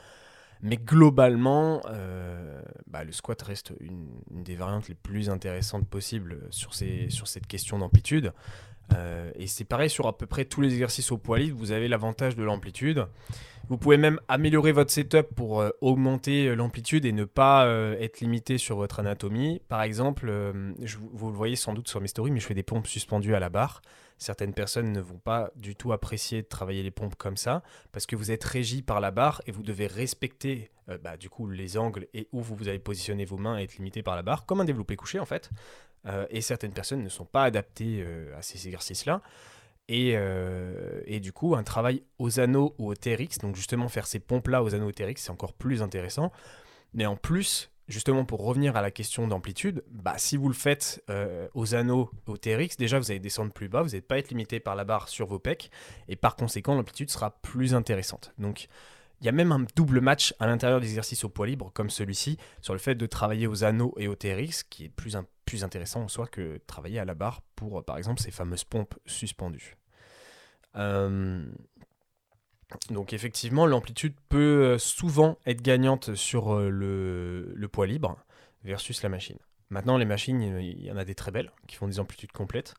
Mais 0.62 0.78
globalement, 0.78 1.82
euh, 1.88 2.62
bah, 2.88 3.04
le 3.04 3.12
squat 3.12 3.42
reste 3.42 3.74
une, 3.82 4.08
des 4.32 4.56
variantes 4.56 4.88
les 4.88 4.96
plus 4.96 5.30
intéressantes 5.30 5.86
possibles 5.88 6.40
sur, 6.52 6.74
ces, 6.74 7.10
sur 7.10 7.28
cette 7.28 7.48
question 7.48 7.80
d'amplitude. 7.80 8.32
Euh, 8.94 9.32
et 9.36 9.48
c'est 9.48 9.64
pareil 9.64 9.90
sur 9.90 10.08
à 10.08 10.18
peu 10.18 10.26
près 10.26 10.46
tous 10.46 10.62
les 10.62 10.74
exercices 10.74 11.12
au 11.12 11.18
poids 11.18 11.40
libre, 11.40 11.58
vous 11.58 11.72
avez 11.72 11.88
l'avantage 11.88 12.36
de 12.36 12.44
l'amplitude. 12.44 13.06
Vous 13.70 13.78
pouvez 13.78 13.98
même 13.98 14.20
améliorer 14.28 14.74
votre 14.74 14.92
setup 14.92 15.34
pour 15.36 15.62
euh, 15.62 15.70
augmenter 15.80 16.54
l'amplitude 16.56 17.06
et 17.06 17.14
ne 17.14 17.24
pas 17.24 17.68
être 18.00 18.20
limité 18.20 18.58
sur 18.58 18.76
votre 18.76 19.00
anatomie. 19.00 19.62
Par 19.70 19.82
exemple, 19.82 20.32
vous 21.14 21.30
le 21.30 21.36
voyez 21.36 21.56
sans 21.56 21.74
doute 21.74 21.88
sur 21.88 22.02
mes 22.02 22.08
stories, 22.08 22.32
mais 22.32 22.40
je 22.40 22.46
fais 22.46 22.54
des 22.54 22.64
pompes 22.64 22.88
suspendues 22.88 23.36
à 23.36 23.40
la 23.40 23.50
barre. 23.50 23.82
Certaines 24.24 24.54
personnes 24.54 24.94
ne 24.94 25.02
vont 25.02 25.18
pas 25.18 25.52
du 25.58 25.76
tout 25.76 25.92
apprécier 25.92 26.44
de 26.44 26.48
travailler 26.48 26.82
les 26.82 26.92
pompes 26.92 27.16
comme 27.18 27.36
ça 27.36 27.62
parce 27.92 28.06
que 28.06 28.16
vous 28.16 28.32
êtes 28.32 28.46
régi 28.46 28.82
par 28.82 29.02
la 29.02 29.12
barre 29.12 29.42
et 29.48 29.52
vous 29.52 29.64
devez 29.64 29.86
respecter 29.86 30.72
euh, 30.88 30.98
bah, 30.98 31.18
du 31.18 31.30
coup 31.30 31.50
les 31.50 31.78
angles 31.78 32.08
et 32.14 32.30
où 32.32 32.40
vous, 32.40 32.70
avez 32.70 32.80
positionné 32.80 33.26
vos 33.26 33.36
mains 33.36 33.60
et 33.60 33.64
être 33.64 33.76
limité 33.76 34.02
par 34.02 34.16
la 34.16 34.22
barre, 34.22 34.46
comme 34.46 34.62
un 34.62 34.66
développé 34.66 34.96
couché 34.96 35.20
en 35.20 35.26
fait. 35.26 35.50
Euh, 36.06 36.26
et 36.30 36.40
certaines 36.40 36.72
personnes 36.72 37.04
ne 37.04 37.10
sont 37.10 37.26
pas 37.26 37.44
adaptées 37.44 38.02
euh, 38.02 38.34
à 38.38 38.42
ces 38.42 38.66
exercices-là. 38.66 39.22
Et, 39.90 40.16
et, 41.06 41.20
du 41.20 41.34
coup, 41.34 41.56
un 41.58 41.64
travail 41.64 42.04
aux 42.18 42.40
anneaux 42.40 42.74
ou 42.78 42.88
au 42.88 42.96
TRX, 42.96 43.40
donc 43.40 43.58
justement 43.58 43.90
faire 43.90 44.08
ces 44.08 44.20
pompes-là 44.20 44.64
aux 44.64 44.74
anneaux 44.74 44.88
au 44.88 44.92
TRX, 44.94 45.16
c'est 45.18 45.30
encore 45.30 45.52
plus 45.52 45.82
intéressant. 45.82 46.32
Mais 46.94 47.06
en 47.06 47.18
plus, 47.18 47.73
justement 47.88 48.26
pour 48.26 48.44
revenir 48.44 48.76
à 48.76 48.82
la 48.82 48.92
question 48.92 49.28
d'amplitude, 49.28 49.84
bah, 49.90 50.16
si 50.18 50.38
vous 50.38 50.48
le 50.48 50.54
faites 50.54 51.04
euh, 51.10 51.48
aux 51.54 51.76
anneaux, 51.76 52.10
au 52.28 52.38
TRX, 52.38 52.78
déjà 52.78 53.00
vous 53.00 53.12
allez 53.12 53.20
descendre 53.20 53.52
plus 53.52 53.70
bas, 53.70 53.82
vous 53.82 53.90
n'allez 53.90 54.02
pas 54.02 54.18
être 54.18 54.30
limité 54.30 54.60
par 54.60 54.76
la 54.76 54.84
barre 54.84 55.10
sur 55.10 55.28
vos 55.28 55.40
pecs, 55.40 55.70
et 56.08 56.16
par 56.16 56.36
conséquent 56.36 56.76
l'amplitude 56.76 57.10
sera 57.10 57.32
plus 57.42 57.74
intéressante. 57.74 58.34
Donc 58.38 58.68
il 59.24 59.26
y 59.26 59.30
a 59.30 59.32
même 59.32 59.54
un 59.54 59.66
double 59.78 60.02
match 60.02 60.34
à 60.40 60.48
l'intérieur 60.48 60.82
des 60.82 60.88
exercices 60.88 61.24
au 61.24 61.30
poids 61.30 61.48
libre, 61.48 61.72
comme 61.74 61.90
celui-ci, 61.90 62.38
sur 62.62 62.74
le 62.74 62.80
fait 62.80 62.96
de 62.96 63.06
travailler 63.06 63.48
aux 63.48 63.64
anneaux 63.64 63.94
et 63.98 64.10
au 64.10 64.16
TRX, 64.16 64.64
qui 64.70 64.86
est 64.86 64.90
plus, 64.90 65.16
intéressant 65.64 66.02
en 66.02 66.08
soi 66.10 66.28
que 66.28 66.60
travailler 66.68 67.00
à 67.00 67.06
la 67.06 67.14
barre 67.14 67.42
pour, 67.56 67.86
par 67.86 67.98
exemple, 67.98 68.22
ces 68.22 68.32
fameuses 68.32 68.66
pompes 68.66 68.96
suspendues. 69.06 69.78
Euh, 70.76 71.46
donc 72.90 73.14
effectivement, 73.14 73.66
l'amplitude 73.66 74.14
peut 74.30 74.74
euh, 74.74 74.78
souvent 74.78 75.38
être 75.46 75.62
gagnante 75.62 76.16
sur 76.16 76.54
euh, 76.54 76.70
le, 76.70 77.68
poids 77.68 77.88
libre 77.88 78.18
versus 78.64 79.02
la 79.04 79.10
machine. 79.10 79.38
Maintenant, 79.70 79.98
les 79.98 80.06
machines, 80.06 80.42
il 80.42 80.84
y 80.84 80.92
en 80.92 80.98
a 80.98 81.06
des 81.06 81.16
très 81.16 81.32
belles 81.32 81.52
qui 81.68 81.76
font 81.76 81.88
des 81.88 82.00
amplitudes 82.00 82.32
complètes 82.32 82.76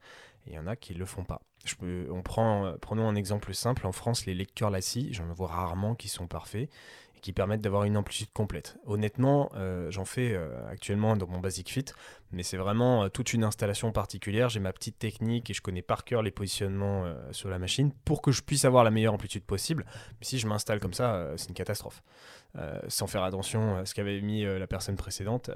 et 0.46 0.50
il 0.50 0.54
y 0.54 0.58
en 0.58 0.66
a 0.66 0.76
qui 0.76 0.94
ne 0.94 0.98
le 0.98 1.06
font 1.06 1.24
pas. 1.24 1.40
On 1.82 2.22
prend, 2.22 2.66
euh, 2.66 2.76
prenons 2.80 3.08
un 3.08 3.14
exemple 3.14 3.54
simple. 3.54 3.86
En 3.86 3.92
France, 3.92 4.26
les 4.26 4.34
lecteurs 4.34 4.70
lassis, 4.70 5.08
j'en 5.12 5.26
vois 5.32 5.48
rarement 5.48 5.94
qui 5.94 6.08
sont 6.08 6.26
parfaits 6.26 6.68
qui 7.24 7.32
permettent 7.32 7.62
d'avoir 7.62 7.84
une 7.84 7.96
amplitude 7.96 8.28
complète. 8.34 8.76
Honnêtement, 8.84 9.50
euh, 9.54 9.90
j'en 9.90 10.04
fais 10.04 10.34
euh, 10.34 10.50
actuellement 10.68 11.16
dans 11.16 11.26
mon 11.26 11.40
Basic 11.40 11.70
Fit, 11.70 11.86
mais 12.32 12.42
c'est 12.42 12.58
vraiment 12.58 13.04
euh, 13.04 13.08
toute 13.08 13.32
une 13.32 13.44
installation 13.44 13.92
particulière. 13.92 14.50
J'ai 14.50 14.60
ma 14.60 14.74
petite 14.74 14.98
technique 14.98 15.48
et 15.48 15.54
je 15.54 15.62
connais 15.62 15.80
par 15.80 16.04
cœur 16.04 16.20
les 16.20 16.30
positionnements 16.30 17.06
sur 17.32 17.48
la 17.48 17.58
machine 17.58 17.92
pour 18.04 18.20
que 18.20 18.30
je 18.30 18.42
puisse 18.42 18.66
avoir 18.66 18.84
la 18.84 18.90
meilleure 18.90 19.14
amplitude 19.14 19.42
possible. 19.42 19.86
Mais 20.20 20.26
si 20.26 20.38
je 20.38 20.46
m'installe 20.46 20.80
comme 20.80 20.92
ça, 20.92 21.32
c'est 21.38 21.48
une 21.48 21.54
catastrophe. 21.54 22.02
sans 22.88 23.06
faire 23.06 23.22
attention 23.22 23.78
à 23.78 23.86
ce 23.86 23.94
qu'avait 23.94 24.20
mis 24.20 24.44
la 24.44 24.66
personne 24.66 24.96
précédente 24.96 25.50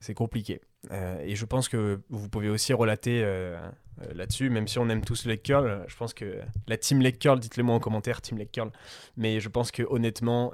c'est 0.00 0.14
compliqué. 0.14 0.60
Euh, 0.92 1.18
et 1.20 1.34
je 1.34 1.44
pense 1.44 1.68
que 1.68 2.00
vous 2.10 2.28
pouvez 2.28 2.48
aussi 2.48 2.72
relater 2.72 3.22
euh, 3.24 3.58
euh, 4.02 4.14
là-dessus, 4.14 4.50
même 4.50 4.68
si 4.68 4.78
on 4.78 4.88
aime 4.88 5.04
tous 5.04 5.26
le 5.26 5.36
curl. 5.36 5.84
Je 5.88 5.96
pense 5.96 6.14
que 6.14 6.40
la 6.66 6.76
team 6.76 7.00
leg 7.00 7.18
curl, 7.18 7.40
dites-le 7.40 7.62
moi 7.62 7.74
en 7.74 7.80
commentaire, 7.80 8.20
team 8.20 8.38
leg 8.38 8.50
curl. 8.50 8.70
Mais 9.16 9.40
je 9.40 9.48
pense 9.48 9.70
que 9.70 9.82
honnêtement, 9.88 10.52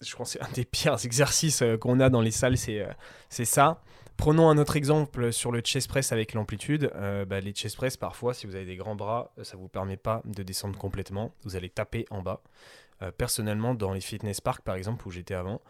je 0.00 0.16
pense 0.16 0.32
que 0.32 0.38
c'est 0.38 0.44
un 0.48 0.52
des 0.52 0.64
pires 0.64 1.04
exercices 1.04 1.62
qu'on 1.80 2.00
a 2.00 2.10
dans 2.10 2.20
les 2.20 2.30
salles, 2.30 2.58
c'est 2.58 2.86
c'est 3.28 3.44
ça. 3.44 3.82
Prenons 4.16 4.48
un 4.50 4.58
autre 4.58 4.74
exemple 4.74 5.32
sur 5.32 5.52
le 5.52 5.60
chest 5.60 5.88
press 5.88 6.10
avec 6.10 6.34
l'amplitude. 6.34 6.90
Bah, 7.28 7.38
les 7.40 7.52
chest 7.52 7.76
press, 7.76 7.96
parfois, 7.96 8.34
si 8.34 8.48
vous 8.48 8.56
avez 8.56 8.64
des 8.64 8.74
grands 8.74 8.96
bras, 8.96 9.32
ça 9.42 9.56
ne 9.56 9.62
vous 9.62 9.68
permet 9.68 9.96
pas 9.96 10.22
de 10.24 10.42
descendre 10.42 10.76
complètement. 10.76 11.32
Vous 11.44 11.54
allez 11.54 11.70
taper 11.70 12.04
en 12.10 12.22
bas. 12.22 12.42
personnellement, 13.16 13.74
dans 13.74 13.92
les 13.92 14.00
fitness 14.00 14.40
parks, 14.40 14.62
par 14.62 14.74
exemple, 14.74 15.06
où 15.06 15.12
j'étais 15.12 15.34
avant, 15.34 15.60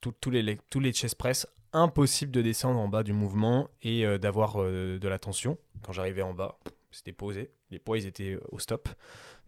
tous 0.00 0.30
les, 0.30 0.58
tous 0.68 0.80
les 0.80 0.92
chest 0.92 1.14
press, 1.14 1.46
impossible 1.76 2.32
de 2.32 2.42
descendre 2.42 2.80
en 2.80 2.88
bas 2.88 3.02
du 3.02 3.12
mouvement 3.12 3.68
et 3.82 4.06
euh, 4.06 4.18
d'avoir 4.18 4.62
euh, 4.62 4.98
de 4.98 5.08
la 5.08 5.18
tension. 5.18 5.58
Quand 5.82 5.92
j'arrivais 5.92 6.22
en 6.22 6.32
bas, 6.32 6.58
c'était 6.90 7.12
posé, 7.12 7.52
les 7.70 7.78
poids 7.78 7.98
ils 7.98 8.06
étaient 8.06 8.38
au 8.50 8.58
stop, 8.58 8.88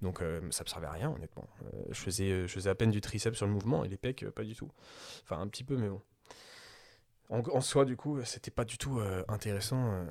donc 0.02 0.20
euh, 0.20 0.40
ça 0.50 0.62
ne 0.62 0.68
servait 0.68 0.86
à 0.86 0.92
rien 0.92 1.10
honnêtement. 1.10 1.48
je, 1.88 1.98
faisais, 1.98 2.70
à 2.70 2.74
peine 2.74 2.90
du 2.90 3.00
triceps 3.00 3.36
sur 3.36 3.46
le 3.46 3.52
mouvement 3.52 3.84
et 3.84 3.88
les 3.88 3.96
pecs 3.96 4.26
pas 4.30 4.44
du 4.44 4.54
tout. 4.54 4.70
Enfin 5.24 5.40
un 5.40 5.48
petit 5.48 5.64
peu 5.64 5.76
mais 5.76 5.88
bon. 5.88 6.02
En, 7.30 7.60
soi 7.60 7.84
du 7.84 7.96
coup 7.96 8.22
c'était 8.24 8.50
pas 8.50 8.64
du 8.64 8.78
tout 8.78 9.00
intéressant 9.28 10.06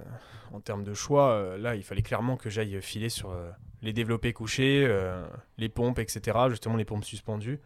en 0.51 0.59
termes 0.59 0.83
de 0.83 0.93
choix. 0.93 1.57
là 1.57 1.75
il 1.75 1.81
fallait 1.81 2.03
clairement 2.03 2.37
que 2.37 2.47
j'aille 2.47 2.79
filer 2.79 3.09
sur 3.09 3.35
les 3.81 3.91
développés 3.91 4.33
couchés, 4.33 4.87
les 5.57 5.69
pompes 5.69 5.97
etc. 5.97 6.37
Justement 6.49 6.75
les 6.75 6.85
pompes 6.85 7.05
suspendues. 7.05 7.59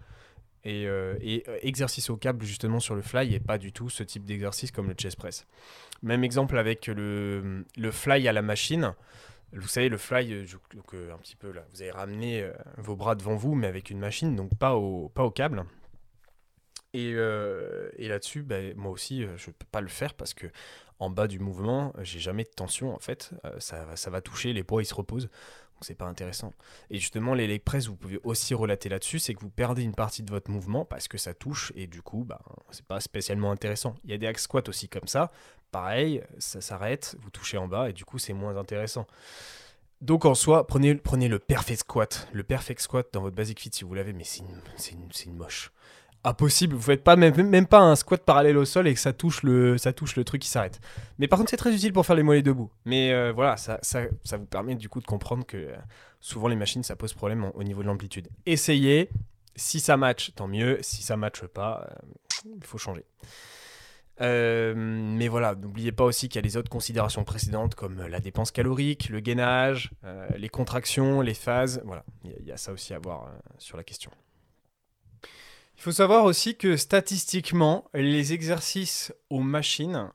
Et, 0.64 0.86
euh, 0.88 1.16
euh, 1.24 1.58
exercice 1.62 2.10
au 2.10 2.18
câble 2.18 2.46
justement 2.46 2.80
sur 2.80 2.96
le 2.96 3.02
fly 3.02 3.34
et 3.34 3.40
pas 3.40 3.58
du 3.58 3.72
tout 3.72 3.90
ce 3.90 4.04
type 4.04 4.26
d'exercice 4.26 4.72
comme 4.72 4.88
le 4.88 4.94
chest 4.94 5.18
press. 5.18 5.48
Même 6.04 6.24
exemple 6.24 6.58
avec 6.58 6.88
le, 6.88 7.66
fly 7.92 8.28
à 8.28 8.34
la 8.34 8.42
machine. 8.42 8.94
Vous 9.54 9.68
savez, 9.68 9.90
le 9.90 9.98
fly, 9.98 10.32
euh, 10.32 11.14
un 11.14 11.18
petit 11.18 11.36
peu 11.36 11.52
là, 11.52 11.66
vous 11.74 11.82
avez 11.82 11.92
ramené 11.92 12.50
vos 12.78 12.96
bras 12.96 13.16
devant 13.16 13.36
vous, 13.36 13.56
mais 13.56 13.68
avec 13.68 13.90
une 13.90 14.00
machine, 14.00 14.36
donc 14.36 14.56
pas 14.58 14.76
au, 14.76 15.10
pas 15.10 15.30
câble. 15.32 15.66
Et, 16.94 17.12
et 17.12 18.08
là-dessus, 18.08 18.44
ben, 18.44 18.76
moi 18.78 18.92
aussi, 18.92 19.22
je 19.22 19.50
ne 19.50 19.54
peux 19.54 19.66
pas 19.72 19.82
le 19.82 19.88
faire 19.88 20.14
parce 20.14 20.34
que 20.34 20.48
en 21.00 21.10
bas 21.10 21.28
du 21.28 21.40
mouvement, 21.40 21.94
j'ai 22.02 22.20
jamais 22.20 22.44
de 22.44 22.50
tension 22.50 22.94
en 22.94 23.00
fait. 23.00 23.32
ça, 23.60 23.96
ça 23.96 24.10
va 24.10 24.22
toucher, 24.22 24.54
les 24.54 24.64
poids 24.64 24.84
ils 24.84 24.86
se 24.86 24.94
reposent 24.94 25.30
c'est 25.82 25.96
pas 25.96 26.06
intéressant. 26.06 26.54
Et 26.90 26.98
justement, 26.98 27.34
les 27.34 27.48
leg 27.48 27.62
press, 27.62 27.88
vous 27.88 27.96
pouvez 27.96 28.20
aussi 28.24 28.54
relater 28.54 28.90
là-dessus, 28.90 29.20
c'est 29.20 29.34
que 29.34 29.42
vous 29.42 29.50
perdez 29.50 29.84
une 29.84 29.96
partie 29.96 30.24
de 30.24 30.32
votre 30.32 30.52
mouvement 30.52 30.86
parce 30.86 31.08
que 31.08 31.18
ça 31.18 31.34
touche 31.34 31.72
et 31.76 31.88
du 31.88 32.02
coup, 32.02 32.24
bah, 32.24 32.42
c'est 32.72 32.86
pas 32.86 33.00
spécialement 33.00 33.52
intéressant. 33.52 33.96
Il 34.04 34.12
y 34.12 34.14
a 34.14 34.18
des 34.18 34.28
axe 34.28 34.44
squats 34.44 34.68
aussi 34.68 34.90
comme 34.90 35.08
ça, 35.08 35.32
pareil, 35.72 36.24
ça 36.38 36.62
s'arrête, 36.62 37.16
vous 37.22 37.30
touchez 37.30 37.58
en 37.58 37.68
bas 37.68 37.90
et 37.90 37.94
du 37.94 38.06
coup, 38.06 38.20
c'est 38.20 38.34
moins 38.34 38.58
intéressant. 38.58 39.08
Donc 40.02 40.26
en 40.26 40.34
soi, 40.34 40.66
prenez, 40.66 40.94
le 40.94 41.40
perfect 41.40 41.82
squat. 41.82 42.28
Le 42.34 42.44
perfect 42.44 42.82
squat 42.82 43.08
dans 43.14 43.22
votre 43.22 43.36
basic 43.36 43.60
fit 43.60 43.70
si 43.72 43.84
vous 43.84 43.94
l'avez, 43.94 44.14
mais 44.14 44.24
c'est 44.24 44.42
une, 44.42 45.10
une, 45.26 45.36
moche 45.36 45.72
impossible. 46.24 46.76
Vous 46.76 46.82
faites 46.82 47.04
pas 47.04 47.16
même, 47.16 47.68
pas 47.68 47.80
un 47.80 47.96
squat 47.96 48.24
parallèle 48.24 48.58
au 48.58 48.66
sol 48.66 48.88
et 48.88 48.94
que 48.94 49.00
ça 49.00 49.14
touche 49.14 49.44
le, 49.44 49.78
ça 49.78 49.94
touche 49.94 50.16
le 50.16 50.24
truc 50.24 50.42
qui 50.42 50.50
s'arrête. 50.50 50.80
Mais 51.20 51.28
par 51.28 51.40
contre, 51.40 51.52
c'est 51.52 51.58
très 51.58 51.74
utile 51.74 51.94
pour 51.94 52.06
faire 52.06 52.16
les 52.16 52.24
mollets 52.24 52.42
debout. 52.42 52.72
Mais 52.86 53.12
euh, 53.12 53.32
voilà, 53.32 53.58
ça, 53.58 53.80
ça, 53.82 54.04
ça, 54.24 54.38
vous 54.38 54.46
permet 54.46 54.76
du 54.76 54.90
coup 54.90 55.02
de 55.02 55.08
comprendre 55.08 55.46
que 55.46 55.58
euh, 55.58 55.76
souvent 56.20 56.48
les 56.48 56.56
machines, 56.56 56.84
ça 56.84 56.96
pose 56.96 57.14
problème 57.14 57.52
au 57.56 57.64
niveau 57.64 57.82
de 57.82 57.88
l'amplitude. 57.88 58.28
Essayez. 58.46 59.10
Si 59.56 59.80
ça 59.80 59.98
match, 59.98 60.32
tant 60.36 60.48
mieux. 60.48 60.78
Si 60.82 61.04
ça 61.04 61.18
matche 61.18 61.46
pas, 61.46 61.88
euh, 61.90 62.50
il 62.56 62.64
faut 62.64 62.78
changer. 62.78 63.06
mais 64.20 65.28
voilà, 65.28 65.56
n'oubliez 65.56 65.92
pas 65.92 66.06
aussi 66.06 66.30
qu'il 66.30 66.38
y 66.38 66.44
a 66.44 66.48
les 66.48 66.56
autres 66.56 66.70
considérations 66.70 67.24
précédentes 67.24 67.76
comme 67.76 68.08
la 68.08 68.20
dépense 68.20 68.52
calorique, 68.52 69.10
le 69.10 69.20
gainage, 69.20 69.92
les 70.38 70.50
contractions, 70.50 71.22
les 71.22 71.34
phases. 71.34 71.82
Voilà, 71.86 72.06
il 72.24 72.46
y, 72.46 72.52
a 72.52 72.58
ça 72.58 72.72
aussi 72.72 72.94
à 72.94 73.00
voir 73.00 73.30
sur 73.58 73.78
la 73.78 73.84
question. 73.84 74.12
Il 75.82 75.86
faut 75.86 75.92
savoir 75.92 76.26
aussi 76.26 76.56
que 76.56 76.78
statistiquement, 76.78 77.90
les 77.96 78.34
exercices 78.34 79.12
aux 79.32 79.40
machines 79.40 80.12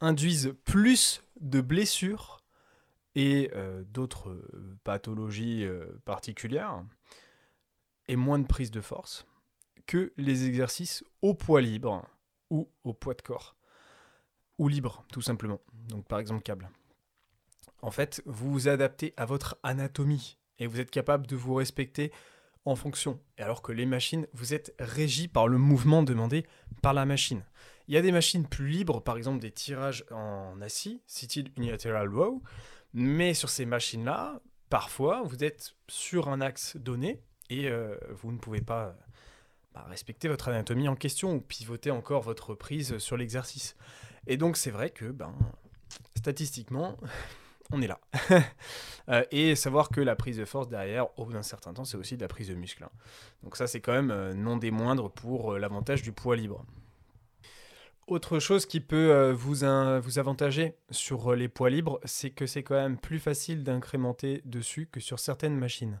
induisent 0.00 0.54
plus 0.64 1.22
de 1.42 1.60
blessures 1.60 2.40
et 3.14 3.50
euh, 3.54 3.84
d'autres 3.84 4.30
euh, 4.30 4.78
pathologies 4.82 5.66
euh, 5.66 5.84
particulières 6.06 6.82
et 8.08 8.16
moins 8.16 8.38
de 8.38 8.46
prise 8.46 8.70
de 8.70 8.80
force 8.80 9.26
que 9.86 10.14
les 10.16 10.46
exercices 10.46 11.04
au 11.20 11.34
poids 11.34 11.60
libre 11.60 12.08
ou 12.48 12.70
au 12.82 12.94
poids 12.94 13.12
de 13.12 13.20
corps 13.20 13.56
ou 14.56 14.68
libre 14.68 15.04
tout 15.12 15.20
simplement. 15.20 15.60
Donc 15.90 16.08
par 16.08 16.18
exemple 16.18 16.42
câble. 16.42 16.70
En 17.82 17.90
fait, 17.90 18.22
vous 18.24 18.50
vous 18.50 18.68
adaptez 18.68 19.12
à 19.18 19.26
votre 19.26 19.58
anatomie 19.62 20.38
et 20.58 20.66
vous 20.66 20.80
êtes 20.80 20.90
capable 20.90 21.26
de 21.26 21.36
vous 21.36 21.52
respecter 21.52 22.10
en 22.64 22.76
fonction. 22.76 23.20
Et 23.38 23.42
alors 23.42 23.62
que 23.62 23.72
les 23.72 23.86
machines, 23.86 24.26
vous 24.32 24.54
êtes 24.54 24.74
régi 24.78 25.28
par 25.28 25.48
le 25.48 25.58
mouvement 25.58 26.02
demandé 26.02 26.46
par 26.82 26.94
la 26.94 27.04
machine. 27.04 27.44
Il 27.88 27.94
y 27.94 27.98
a 27.98 28.02
des 28.02 28.12
machines 28.12 28.46
plus 28.46 28.68
libres, 28.68 29.02
par 29.02 29.16
exemple 29.16 29.40
des 29.40 29.50
tirages 29.50 30.04
en 30.10 30.60
assis, 30.62 31.02
seated 31.06 31.50
unilateral 31.56 32.08
row, 32.08 32.42
mais 32.94 33.34
sur 33.34 33.50
ces 33.50 33.66
machines-là, 33.66 34.40
parfois, 34.70 35.22
vous 35.24 35.44
êtes 35.44 35.74
sur 35.88 36.28
un 36.28 36.40
axe 36.40 36.76
donné 36.76 37.20
et 37.50 37.68
euh, 37.68 37.96
vous 38.10 38.32
ne 38.32 38.38
pouvez 38.38 38.62
pas 38.62 38.96
bah, 39.74 39.84
respecter 39.88 40.28
votre 40.28 40.48
anatomie 40.48 40.88
en 40.88 40.96
question 40.96 41.34
ou 41.34 41.40
pivoter 41.40 41.90
encore 41.90 42.22
votre 42.22 42.54
prise 42.54 42.96
sur 42.98 43.16
l'exercice. 43.16 43.76
Et 44.26 44.36
donc 44.36 44.56
c'est 44.56 44.70
vrai 44.70 44.90
que, 44.90 45.06
ben, 45.06 45.34
statistiquement, 46.16 46.96
on 47.72 47.82
est 47.82 47.88
là. 47.88 48.00
Euh, 49.10 49.22
et 49.30 49.54
savoir 49.54 49.90
que 49.90 50.00
la 50.00 50.16
prise 50.16 50.38
de 50.38 50.46
force 50.46 50.66
derrière, 50.66 51.08
au 51.18 51.26
bout 51.26 51.34
d'un 51.34 51.42
certain 51.42 51.74
temps, 51.74 51.84
c'est 51.84 51.98
aussi 51.98 52.16
de 52.16 52.22
la 52.22 52.28
prise 52.28 52.48
de 52.48 52.54
muscle. 52.54 52.84
Hein. 52.84 52.90
Donc 53.42 53.54
ça, 53.58 53.66
c'est 53.66 53.82
quand 53.82 53.92
même 53.92 54.10
euh, 54.10 54.32
non 54.32 54.56
des 54.56 54.70
moindres 54.70 55.10
pour 55.10 55.58
l'avantage 55.58 56.00
du 56.00 56.10
poids 56.10 56.36
libre. 56.36 56.64
Autre 58.06 58.38
chose 58.38 58.66
qui 58.66 58.80
peut 58.80 59.12
euh, 59.12 59.32
vous, 59.32 59.64
avantager 59.64 60.74
sur 60.90 61.32
euh, 61.32 61.36
les 61.36 61.48
poids 61.48 61.70
libres, 61.70 62.00
c'est 62.04 62.28
que 62.28 62.44
c'est 62.44 62.62
quand 62.62 62.74
même 62.74 62.98
plus 62.98 63.18
facile 63.18 63.64
d'incrémenter 63.64 64.42
dessus 64.44 64.86
que 64.92 65.00
sur 65.00 65.18
certaines 65.18 65.56
machines. 65.56 66.00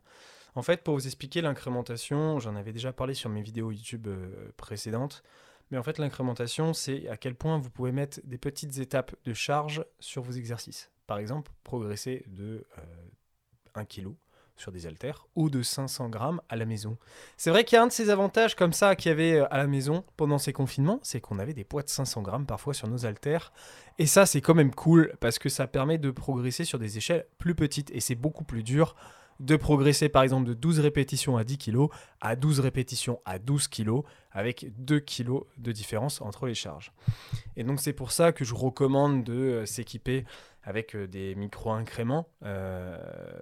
En 0.54 0.60
fait, 0.60 0.82
pour 0.82 0.94
vous 0.94 1.06
expliquer 1.06 1.40
l'incrémentation, 1.40 2.38
j'en 2.40 2.56
avais 2.56 2.74
déjà 2.74 2.92
parlé 2.92 3.14
sur 3.14 3.30
mes 3.30 3.40
vidéos 3.40 3.70
YouTube 3.70 4.06
euh, 4.06 4.52
précédentes, 4.58 5.22
mais 5.70 5.78
en 5.78 5.82
fait 5.82 5.96
l'incrémentation, 5.96 6.74
c'est 6.74 7.08
à 7.08 7.16
quel 7.16 7.34
point 7.34 7.56
vous 7.56 7.70
pouvez 7.70 7.90
mettre 7.90 8.20
des 8.24 8.38
petites 8.38 8.76
étapes 8.78 9.16
de 9.24 9.32
charge 9.32 9.82
sur 9.98 10.22
vos 10.22 10.32
exercices. 10.32 10.90
Par 11.06 11.18
exemple, 11.18 11.52
progresser 11.64 12.24
de 12.28 12.66
1 13.74 13.84
kg 13.84 14.14
sur 14.56 14.72
des 14.72 14.86
haltères 14.86 15.26
ou 15.34 15.50
de 15.50 15.62
500 15.62 16.08
grammes 16.08 16.40
à 16.48 16.56
la 16.56 16.64
maison. 16.64 16.96
C'est 17.36 17.50
vrai 17.50 17.64
qu'il 17.64 17.76
y 17.76 17.78
a 17.78 17.82
un 17.82 17.88
de 17.88 17.92
ces 17.92 18.10
avantages 18.10 18.54
comme 18.54 18.72
ça 18.72 18.94
qu'il 18.94 19.10
y 19.10 19.12
avait 19.12 19.34
euh, 19.34 19.52
à 19.52 19.58
la 19.58 19.66
maison 19.66 20.04
pendant 20.16 20.38
ces 20.38 20.52
confinements, 20.52 21.00
c'est 21.02 21.20
qu'on 21.20 21.38
avait 21.38 21.54
des 21.54 21.64
poids 21.64 21.82
de 21.82 21.88
500 21.88 22.22
grammes 22.22 22.46
parfois 22.46 22.74
sur 22.74 22.88
nos 22.88 23.04
haltères. 23.06 23.52
Et 23.98 24.06
ça, 24.06 24.26
c'est 24.26 24.40
quand 24.40 24.54
même 24.54 24.74
cool 24.74 25.12
parce 25.20 25.38
que 25.38 25.48
ça 25.48 25.66
permet 25.66 25.98
de 25.98 26.10
progresser 26.10 26.64
sur 26.64 26.78
des 26.78 26.98
échelles 26.98 27.26
plus 27.38 27.54
petites 27.54 27.90
et 27.90 28.00
c'est 28.00 28.14
beaucoup 28.14 28.44
plus 28.44 28.62
dur 28.62 28.94
de 29.40 29.56
progresser 29.56 30.08
par 30.08 30.22
exemple 30.22 30.46
de 30.46 30.54
12 30.54 30.80
répétitions 30.80 31.36
à 31.36 31.44
10 31.44 31.58
kg 31.58 31.86
à 32.20 32.36
12 32.36 32.60
répétitions 32.60 33.20
à 33.24 33.38
12 33.38 33.68
kg 33.68 34.02
avec 34.30 34.66
2 34.78 35.00
kg 35.00 35.40
de 35.58 35.72
différence 35.72 36.20
entre 36.20 36.46
les 36.46 36.54
charges. 36.54 36.92
Et 37.56 37.64
donc 37.64 37.80
c'est 37.80 37.92
pour 37.92 38.12
ça 38.12 38.32
que 38.32 38.44
je 38.44 38.54
recommande 38.54 39.24
de 39.24 39.32
euh, 39.32 39.66
s'équiper 39.66 40.24
avec 40.62 40.94
euh, 40.96 41.06
des 41.06 41.34
micro-incréments. 41.34 42.28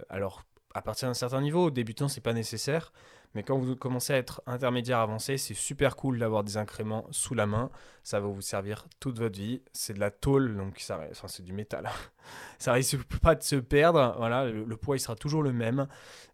alors 0.08 0.44
à 0.74 0.82
partir 0.82 1.08
d'un 1.08 1.14
certain 1.14 1.40
niveau, 1.40 1.70
débutant, 1.70 2.08
c'est 2.08 2.20
pas 2.20 2.32
nécessaire. 2.32 2.92
Mais 3.34 3.42
quand 3.42 3.58
vous 3.58 3.76
commencez 3.76 4.12
à 4.12 4.16
être 4.16 4.42
intermédiaire 4.46 4.98
avancé, 4.98 5.38
c'est 5.38 5.54
super 5.54 5.96
cool 5.96 6.18
d'avoir 6.18 6.44
des 6.44 6.58
incréments 6.58 7.06
sous 7.10 7.34
la 7.34 7.46
main. 7.46 7.70
Ça 8.02 8.20
va 8.20 8.26
vous 8.26 8.42
servir 8.42 8.86
toute 9.00 9.18
votre 9.18 9.38
vie. 9.38 9.62
C'est 9.72 9.94
de 9.94 10.00
la 10.00 10.10
tôle, 10.10 10.56
donc 10.56 10.78
ça, 10.80 11.00
enfin, 11.10 11.28
c'est 11.28 11.42
du 11.42 11.52
métal. 11.52 11.88
ça 12.58 12.72
risque 12.72 13.02
pas 13.22 13.34
de 13.34 13.42
se 13.42 13.56
perdre. 13.56 14.14
Voilà, 14.18 14.44
le, 14.46 14.76
poids 14.76 14.96
il 14.96 15.00
sera 15.00 15.16
toujours 15.16 15.42
le 15.42 15.52
même. 15.52 15.86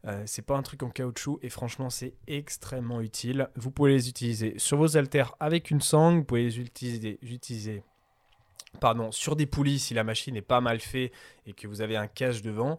Euh, 0.06 0.22
c'est 0.26 0.42
pas 0.42 0.56
un 0.56 0.62
truc 0.62 0.82
en 0.82 0.90
caoutchouc 0.90 1.38
et 1.42 1.50
franchement 1.50 1.90
c'est 1.90 2.14
extrêmement 2.26 3.00
utile. 3.00 3.48
Vous 3.54 3.70
pouvez 3.70 3.92
les 3.92 4.08
utiliser 4.08 4.58
sur 4.58 4.78
vos 4.78 4.96
haltères 4.96 5.34
avec 5.38 5.70
une 5.70 5.80
sangle. 5.80 6.18
Vous 6.18 6.24
pouvez 6.24 6.44
les 6.44 6.58
utiliser, 6.58 7.82
pardon, 8.80 9.12
sur 9.12 9.36
des 9.36 9.46
poulies 9.46 9.78
si 9.78 9.94
la 9.94 10.02
machine 10.02 10.34
est 10.36 10.42
pas 10.42 10.60
mal 10.60 10.80
faite 10.80 11.12
et 11.46 11.52
que 11.52 11.68
vous 11.68 11.80
avez 11.80 11.96
un 11.96 12.08
cache 12.08 12.42
devant. 12.42 12.78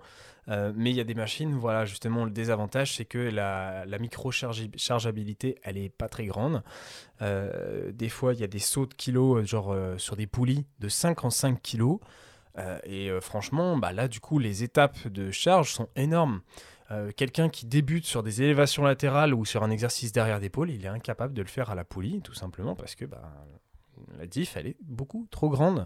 Euh, 0.49 0.71
mais 0.75 0.89
il 0.89 0.95
y 0.95 1.01
a 1.01 1.03
des 1.03 1.15
machines, 1.15 1.53
voilà, 1.53 1.85
justement, 1.85 2.25
le 2.25 2.31
désavantage, 2.31 2.95
c'est 2.95 3.05
que 3.05 3.17
la, 3.17 3.85
micro-chargeabilité, 3.99 5.59
elle 5.63 5.77
est 5.77 5.89
pas 5.89 6.09
très 6.09 6.25
grande. 6.25 6.63
Euh, 7.21 7.91
des 7.91 8.09
fois, 8.09 8.33
il 8.33 8.39
y 8.39 8.43
a 8.43 8.47
des 8.47 8.59
sauts 8.59 8.85
de 8.85 8.93
kilos, 8.93 9.41
euh, 9.41 9.45
genre 9.45 9.75
sur 9.97 10.15
des 10.15 10.27
poulies 10.27 10.65
de 10.79 10.89
5 10.89 11.23
en 11.23 11.29
5 11.29 11.62
kilos. 11.62 11.99
et 12.83 13.09
franchement, 13.21 13.77
bah, 13.77 13.93
là, 13.93 14.07
du 14.07 14.19
coup, 14.19 14.39
les 14.39 14.63
étapes 14.63 15.07
de 15.07 15.31
charge 15.31 15.71
sont 15.71 15.88
énormes. 15.95 16.41
Quelqu'un 17.15 17.49
qui 17.49 17.67
débute 17.67 18.05
sur 18.05 18.23
des 18.23 18.41
élévations 18.41 18.83
latérales 18.83 19.35
ou 19.35 19.45
sur 19.45 19.63
un 19.63 19.69
exercice 19.69 20.12
derrière 20.12 20.39
d'épaule, 20.39 20.71
il 20.71 20.83
est 20.83 20.89
incapable 20.89 21.35
de 21.35 21.41
le 21.43 21.47
faire 21.47 21.69
à 21.69 21.75
la 21.75 21.83
poulie, 21.83 22.21
tout 22.21 22.33
simplement 22.33 22.75
parce 22.75 22.95
que 22.95 23.05
bah, 23.05 23.31
la 24.17 24.25
diff, 24.25 24.57
elle 24.57 24.67
est 24.67 24.77
beaucoup 24.81 25.27
trop 25.29 25.49
grande. 25.49 25.85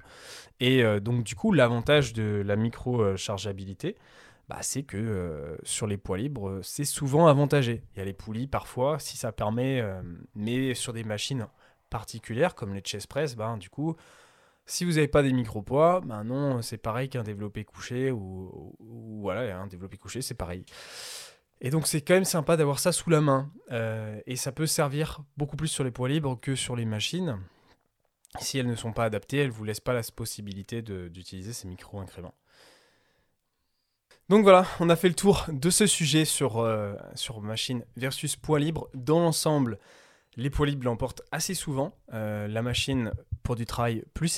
Et 0.61 0.81
donc, 1.01 1.23
du 1.23 1.35
coup, 1.35 1.51
l'avantage 1.51 2.13
de 2.13 2.41
la 2.43 2.55
micro-chargeabilité, 2.55 3.97
bah, 4.53 4.59
c'est 4.61 4.83
que 4.83 4.97
euh, 4.97 5.57
sur 5.63 5.87
les 5.87 5.97
poids 5.97 6.15
libres, 6.15 6.59
c'est 6.61 6.85
souvent 6.85 7.25
avantagé. 7.25 7.81
Il 7.95 7.97
y 7.97 8.01
a 8.03 8.05
les 8.05 8.13
poulies 8.13 8.45
parfois, 8.45 8.99
si 8.99 9.17
ça 9.17 9.31
permet, 9.31 9.81
euh, 9.81 9.99
mais 10.35 10.75
sur 10.75 10.93
des 10.93 11.03
machines 11.03 11.47
particulières 11.89 12.53
comme 12.53 12.75
les 12.75 12.81
chest 12.81 13.07
press, 13.07 13.35
ben, 13.35 13.57
du 13.57 13.71
coup, 13.71 13.95
si 14.67 14.85
vous 14.85 14.91
n'avez 14.91 15.07
pas 15.07 15.23
des 15.23 15.33
micro-poids, 15.33 16.01
ben 16.01 16.23
non, 16.23 16.61
c'est 16.61 16.77
pareil 16.77 17.09
qu'un 17.09 17.23
développé 17.23 17.65
couché 17.65 18.11
ou, 18.11 18.75
voilà, 19.23 19.57
un 19.57 19.65
développé 19.65 19.97
couché, 19.97 20.21
c'est 20.21 20.35
pareil. 20.35 20.65
Et 21.59 21.71
donc 21.71 21.87
c'est 21.87 22.01
quand 22.01 22.13
même 22.13 22.23
sympa 22.23 22.55
d'avoir 22.55 22.77
ça 22.77 22.91
sous 22.91 23.09
la 23.09 23.21
main. 23.21 23.51
Euh, 23.71 24.21
et 24.27 24.35
ça 24.35 24.51
peut 24.51 24.67
servir 24.67 25.23
beaucoup 25.35 25.55
plus 25.55 25.67
sur 25.67 25.83
les 25.83 25.91
poids 25.91 26.09
libres 26.09 26.39
que 26.39 26.53
sur 26.53 26.75
les 26.75 26.85
machines. 26.85 27.39
Si 28.39 28.59
elles 28.59 28.67
ne 28.67 28.75
sont 28.75 28.93
pas 28.93 29.05
adaptées, 29.05 29.37
elles 29.37 29.47
ne 29.47 29.51
vous 29.51 29.63
laissent 29.63 29.79
pas 29.79 29.93
la 29.93 30.03
possibilité 30.15 30.83
d'utiliser 30.83 31.53
ces 31.53 31.67
micro-incréments. 31.67 32.35
Donc 34.29 34.43
voilà, 34.43 34.65
on 34.79 34.89
a 34.89 34.95
fait 34.95 35.09
le 35.09 35.15
tour 35.15 35.45
de 35.49 35.69
ce 35.69 35.85
sujet 35.85 36.23
sur, 36.23 36.59
euh, 36.59 36.95
sur 37.13 37.41
machine 37.41 37.83
versus 37.97 38.37
poids 38.37 38.57
libre. 38.57 38.89
Dans 38.93 39.19
l'ensemble, 39.19 39.79
les 40.37 40.49
poids 40.49 40.65
libres 40.65 40.85
l'emportent 40.85 41.23
assez 41.33 41.53
souvent. 41.53 41.93
Euh, 42.13 42.47
la 42.47 42.61
machine, 42.61 43.11
pour 43.43 43.55
du, 43.55 43.65
travail 43.65 44.03
plus 44.13 44.29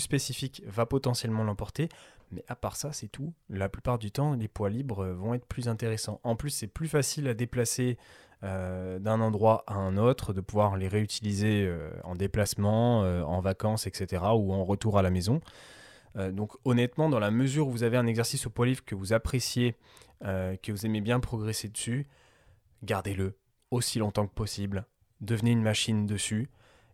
spécifique, 0.00 0.62
va 0.66 0.84
potentiellement 0.84 1.44
l'emporter. 1.44 1.88
Mais 2.32 2.44
à 2.48 2.56
part 2.56 2.74
ça, 2.74 2.92
c'est 2.92 3.06
tout. 3.06 3.32
La 3.48 3.68
plupart 3.68 4.00
du 4.00 4.10
temps, 4.10 4.34
les 4.34 4.48
poids 4.48 4.68
libres 4.68 5.06
vont 5.06 5.34
être 5.34 5.46
plus 5.46 5.68
intéressants. 5.68 6.20
En 6.24 6.34
plus, 6.34 6.50
c'est 6.50 6.66
plus 6.66 6.88
facile 6.88 7.28
à 7.28 7.34
déplacer 7.34 7.98
euh, 8.42 8.98
d'un 8.98 9.20
endroit 9.20 9.62
à 9.68 9.74
un 9.74 9.96
autre, 9.96 10.32
de 10.32 10.40
pouvoir 10.40 10.76
les 10.76 10.88
réutiliser 10.88 11.72
en 12.02 12.16
déplacement, 12.16 13.02
en 13.02 13.40
vacances, 13.40 13.86
etc. 13.86 14.24
ou 14.34 14.52
en 14.52 14.64
retour 14.64 14.98
à 14.98 15.02
la 15.02 15.10
maison. 15.10 15.40
Euh, 16.16 16.32
donc 16.32 16.52
honnêtement, 16.64 17.08
dans 17.08 17.18
la 17.18 17.30
mesure 17.30 17.68
où 17.68 17.70
vous 17.70 17.82
avez 17.82 17.96
un 17.96 18.06
exercice 18.06 18.46
au 18.46 18.50
poids 18.50 18.66
livre 18.66 18.84
que 18.84 18.94
vous 18.94 19.12
appréciez, 19.12 19.76
euh, 20.24 20.56
que 20.62 20.72
vous 20.72 20.86
aimez 20.86 21.00
bien 21.00 21.20
progresser 21.20 21.68
dessus, 21.68 22.06
gardez-le 22.82 23.36
aussi 23.70 23.98
longtemps 23.98 24.26
que 24.26 24.34
possible. 24.34 24.86
Devenez 25.20 25.52
une 25.52 25.62
machine 25.62 26.06
dessus. 26.06 26.50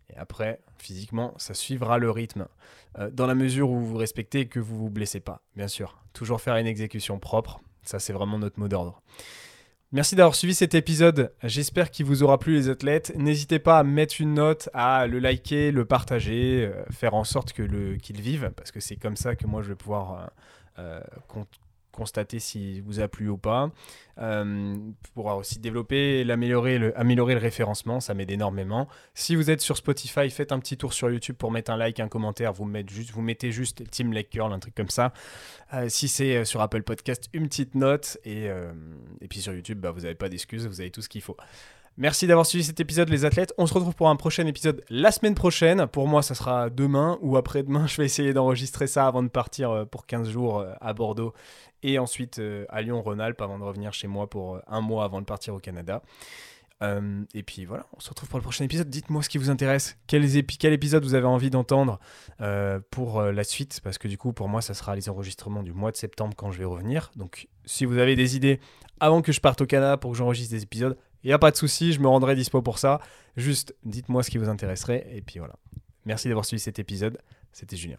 Et 0.09 0.17
après, 0.17 0.59
physiquement, 0.77 1.33
ça 1.37 1.53
suivra 1.53 1.97
le 1.97 2.11
rythme. 2.11 2.47
Euh, 2.97 3.09
dans 3.09 3.25
la 3.25 3.35
mesure 3.35 3.69
où 3.69 3.79
vous 3.79 3.97
respectez 3.97 4.41
et 4.41 4.47
que 4.47 4.59
vous 4.59 4.77
vous 4.77 4.89
blessez 4.89 5.19
pas, 5.19 5.41
bien 5.55 5.67
sûr. 5.67 6.03
Toujours 6.13 6.41
faire 6.41 6.55
une 6.57 6.67
exécution 6.67 7.19
propre, 7.19 7.61
ça 7.83 7.99
c'est 7.99 8.13
vraiment 8.13 8.37
notre 8.37 8.59
mot 8.59 8.67
d'ordre. 8.67 9.01
Merci 9.93 10.15
d'avoir 10.15 10.33
suivi 10.33 10.55
cet 10.55 10.73
épisode. 10.73 11.31
J'espère 11.43 11.91
qu'il 11.91 12.07
vous 12.07 12.23
aura 12.23 12.39
plu 12.39 12.55
les 12.55 12.67
athlètes. 12.67 13.13
N'hésitez 13.15 13.59
pas 13.59 13.77
à 13.77 13.83
mettre 13.83 14.15
une 14.19 14.33
note, 14.33 14.67
à 14.73 15.05
le 15.05 15.19
liker, 15.19 15.71
le 15.71 15.85
partager, 15.85 16.65
euh, 16.65 16.83
faire 16.89 17.13
en 17.13 17.23
sorte 17.23 17.53
que 17.53 17.93
qu'il 17.97 18.19
vive, 18.19 18.51
parce 18.55 18.71
que 18.71 18.79
c'est 18.79 18.95
comme 18.95 19.15
ça 19.15 19.35
que 19.35 19.45
moi 19.45 19.61
je 19.61 19.67
vais 19.67 19.75
pouvoir 19.75 20.31
euh, 20.79 20.79
euh, 20.79 21.01
constater 21.93 22.39
si 22.39 22.81
vous 22.81 22.99
a 22.99 23.07
plu 23.07 23.29
ou 23.29 23.37
pas. 23.37 23.71
Euh, 24.19 24.75
pourra 25.13 25.37
aussi 25.37 25.59
développer, 25.59 26.23
l'améliorer, 26.23 26.77
le, 26.77 26.97
améliorer 26.99 27.33
le 27.33 27.39
référencement, 27.39 27.99
ça 27.99 28.13
m'aide 28.13 28.29
énormément. 28.29 28.87
Si 29.13 29.35
vous 29.35 29.49
êtes 29.49 29.61
sur 29.61 29.77
Spotify, 29.77 30.29
faites 30.29 30.51
un 30.51 30.59
petit 30.59 30.77
tour 30.77 30.93
sur 30.93 31.09
YouTube 31.09 31.35
pour 31.37 31.51
mettre 31.51 31.71
un 31.71 31.77
like, 31.77 31.99
un 31.99 32.07
commentaire, 32.09 32.53
vous, 32.53 32.65
mettez 32.65 32.93
juste, 32.93 33.11
vous 33.11 33.21
mettez 33.21 33.51
juste 33.51 33.89
Team 33.89 34.11
Lake 34.13 34.29
Curl, 34.29 34.51
un 34.51 34.59
truc 34.59 34.75
comme 34.75 34.89
ça. 34.89 35.13
Euh, 35.73 35.87
si 35.89 36.07
c'est 36.07 36.37
euh, 36.37 36.45
sur 36.45 36.61
Apple 36.61 36.83
Podcast, 36.83 37.29
une 37.33 37.47
petite 37.47 37.75
note. 37.75 38.17
Et, 38.25 38.45
et 39.21 39.27
puis 39.27 39.39
sur 39.39 39.53
YouTube, 39.53 39.79
bah, 39.79 39.91
vous 39.91 40.01
n'avez 40.01 40.15
pas 40.15 40.29
d'excuses, 40.29 40.67
vous 40.67 40.81
avez 40.81 40.91
tout 40.91 41.01
ce 41.01 41.09
qu'il 41.09 41.21
faut. 41.21 41.37
Merci 41.97 42.25
d'avoir 42.25 42.47
suivi 42.47 42.63
cet 42.63 42.79
épisode, 42.79 43.09
les 43.09 43.23
athlètes. 43.23 43.53
On 43.59 43.67
se 43.67 43.73
retrouve 43.75 43.93
pour 43.93 44.09
un 44.09 44.15
prochain 44.15 44.47
épisode 44.47 44.83
la 44.89 45.11
semaine 45.11 45.35
prochaine. 45.35 45.85
Pour 45.85 46.07
moi, 46.07 46.23
ça 46.23 46.33
sera 46.33 46.71
demain 46.71 47.19
ou 47.21 47.37
après-demain. 47.37 47.85
Je 47.87 47.97
vais 47.97 48.05
essayer 48.05 48.33
d'enregistrer 48.33 48.87
ça 48.87 49.05
avant 49.05 49.21
de 49.21 49.27
partir 49.27 49.69
euh, 49.69 49.85
pour 49.85 50.07
15 50.07 50.27
jours 50.27 50.59
euh, 50.59 50.73
à 50.81 50.93
Bordeaux 50.93 51.35
et 51.83 51.99
ensuite 51.99 52.39
euh, 52.39 52.65
à 52.69 52.81
Lyon-Rhône-Alpes 52.81 53.39
avant 53.39 53.59
de 53.59 53.63
revenir 53.63 53.93
chez 53.93 54.07
moi 54.07 54.27
pour 54.27 54.59
un 54.65 54.81
mois 54.81 55.03
avant 55.03 55.21
de 55.21 55.25
partir 55.25 55.53
au 55.53 55.59
Canada. 55.59 56.01
et 56.81 57.43
puis 57.43 57.63
voilà, 57.65 57.85
on 57.95 57.99
se 57.99 58.09
retrouve 58.09 58.27
pour 58.27 58.39
le 58.39 58.43
prochain 58.43 58.65
épisode. 58.65 58.89
Dites-moi 58.89 59.21
ce 59.21 59.29
qui 59.29 59.37
vous 59.37 59.51
intéresse. 59.51 59.95
Quel, 60.07 60.27
quel 60.59 60.73
épisode 60.73 61.05
vous 61.05 61.13
avez 61.13 61.27
envie 61.27 61.51
d'entendre 61.51 61.99
pour 62.89 63.21
la 63.21 63.43
suite? 63.43 63.79
Parce 63.83 63.97
que 63.97 64.07
du 64.09 64.17
coup, 64.17 64.33
pour 64.33 64.49
moi, 64.49 64.61
ça 64.61 64.73
sera 64.73 64.95
les 64.95 65.07
enregistrements 65.09 65.63
du 65.63 65.71
mois 65.71 65.91
de 65.91 65.97
septembre 65.97 66.33
quand 66.35 66.51
je 66.51 66.57
vais 66.57 66.65
revenir. 66.65 67.11
Donc, 67.15 67.47
si 67.65 67.85
vous 67.85 67.99
avez 67.99 68.17
des 68.17 68.35
idées 68.35 68.59
avant 68.99 69.21
que 69.21 69.31
je 69.31 69.39
parte 69.39 69.61
au 69.61 69.65
Canada 69.65 69.95
pour 69.95 70.11
que 70.11 70.17
j'enregistre 70.17 70.53
des 70.53 70.63
épisodes, 70.63 70.97
il 71.23 71.27
n'y 71.27 71.33
a 71.33 71.39
pas 71.39 71.51
de 71.51 71.55
souci, 71.55 71.93
je 71.93 71.99
me 72.01 72.07
rendrai 72.07 72.35
dispo 72.35 72.61
pour 72.61 72.79
ça. 72.79 72.99
Juste 73.37 73.75
dites-moi 73.83 74.23
ce 74.23 74.29
qui 74.29 74.37
vous 74.37 74.49
intéresserait. 74.49 75.07
Et 75.11 75.21
puis 75.21 75.39
voilà. 75.39 75.55
Merci 76.05 76.27
d'avoir 76.27 76.45
suivi 76.45 76.59
cet 76.59 76.79
épisode. 76.79 77.17
C'était 77.53 77.77
Julien. 77.77 77.97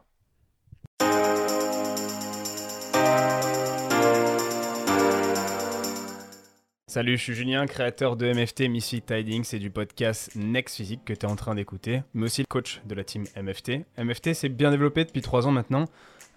Salut, 6.87 7.17
je 7.17 7.23
suis 7.23 7.35
Julien, 7.35 7.67
créateur 7.67 8.15
de 8.15 8.33
MFT 8.33 8.69
Missy 8.69 9.03
Tidings 9.03 9.53
et 9.53 9.59
du 9.59 9.69
podcast 9.69 10.31
Next 10.37 10.77
Physique 10.77 11.01
que 11.05 11.13
tu 11.13 11.27
es 11.27 11.29
en 11.29 11.35
train 11.35 11.57
d'écouter, 11.57 12.03
mais 12.13 12.27
aussi 12.27 12.43
le 12.43 12.47
coach 12.47 12.83
de 12.85 12.95
la 12.95 13.03
team 13.03 13.25
MFT. 13.37 13.85
MFT 13.99 14.33
s'est 14.35 14.49
bien 14.49 14.71
développé 14.71 15.05
depuis 15.05 15.23
trois 15.23 15.49
ans 15.49 15.51
maintenant. 15.51 15.87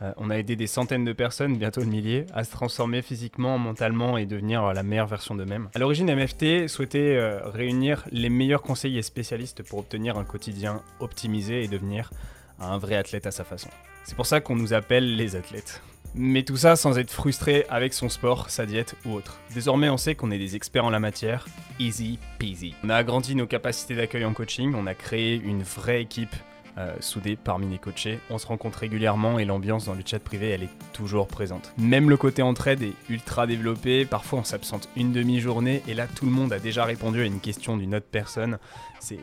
Euh, 0.02 0.12
on 0.18 0.30
a 0.30 0.36
aidé 0.36 0.56
des 0.56 0.68
centaines 0.68 1.06
de 1.06 1.14
personnes, 1.14 1.58
bientôt 1.58 1.82
de 1.82 1.88
milliers, 1.88 2.26
à 2.34 2.44
se 2.44 2.52
transformer 2.52 3.02
physiquement, 3.02 3.58
mentalement 3.58 4.18
et 4.18 4.26
devenir 4.26 4.74
la 4.74 4.84
meilleure 4.84 5.08
version 5.08 5.36
d'eux-mêmes. 5.36 5.70
À 5.74 5.80
l'origine, 5.80 6.14
MFT 6.14 6.68
souhaitait 6.68 7.16
euh, 7.18 7.40
réunir 7.50 8.06
les 8.12 8.30
meilleurs 8.30 8.62
conseillers 8.62 9.02
spécialistes 9.02 9.64
pour 9.64 9.80
obtenir 9.80 10.18
un 10.18 10.24
quotidien 10.24 10.82
optimisé 11.00 11.64
et 11.64 11.68
devenir 11.68 12.12
un 12.60 12.78
vrai 12.78 12.96
athlète 12.96 13.26
à 13.26 13.32
sa 13.32 13.44
façon. 13.44 13.70
C'est 14.04 14.16
pour 14.16 14.26
ça 14.26 14.40
qu'on 14.40 14.56
nous 14.56 14.74
appelle 14.74 15.16
les 15.16 15.36
athlètes. 15.36 15.82
Mais 16.16 16.44
tout 16.44 16.58
ça 16.58 16.76
sans 16.76 16.98
être 16.98 17.12
frustré 17.12 17.66
avec 17.70 17.94
son 17.94 18.10
sport, 18.10 18.50
sa 18.50 18.66
diète 18.66 18.96
ou 19.06 19.14
autre. 19.14 19.40
Désormais, 19.54 19.90
on 19.90 19.98
sait 19.98 20.16
qu'on 20.16 20.32
est 20.32 20.40
des 20.40 20.56
experts 20.56 20.86
en 20.86 20.90
la 20.90 21.00
matière. 21.00 21.46
Easy 21.80 22.18
peasy. 22.40 22.74
On 22.84 22.90
a 22.90 22.96
agrandi 22.96 23.36
nos 23.36 23.46
capacités 23.46 23.96
d'accueil 23.96 24.26
en 24.26 24.34
coaching, 24.34 24.74
on 24.76 24.88
a 24.88 24.96
créé 24.96 25.36
une 25.36 25.62
vraie 25.62 26.02
équipe 26.02 26.36
euh, 26.78 26.94
soudés 27.00 27.36
parmi 27.36 27.68
les 27.68 27.80
coachés. 27.80 28.20
On 28.30 28.38
se 28.38 28.46
rencontre 28.46 28.80
régulièrement 28.80 29.40
et 29.40 29.46
l'ambiance 29.46 29.86
dans 29.86 29.96
le 29.96 30.04
chat 30.06 30.20
privé, 30.20 30.50
elle 30.50 30.64
est 30.64 30.70
toujours 30.94 31.28
présente. 31.28 31.74
Même 31.78 32.10
le 32.10 32.18
côté 32.18 32.44
entraide 32.44 32.84
est 32.84 32.94
ultra 33.10 33.48
développé. 33.48 34.06
Parfois, 34.06 34.40
on 34.40 34.44
s'absente 34.44 34.88
une 34.96 35.12
demi-journée 35.12 35.82
et 35.88 35.96
là, 35.96 36.06
tout 36.06 36.26
le 36.26 36.32
monde 36.32 36.54
a 36.54 36.60
déjà 36.60 36.86
répondu 36.86 37.22
à 37.22 37.26
une 37.26 37.40
question 37.40 37.78
d'une 37.78 37.96
autre 37.96 38.06
personne. 38.12 38.60
C'est 39.00 39.18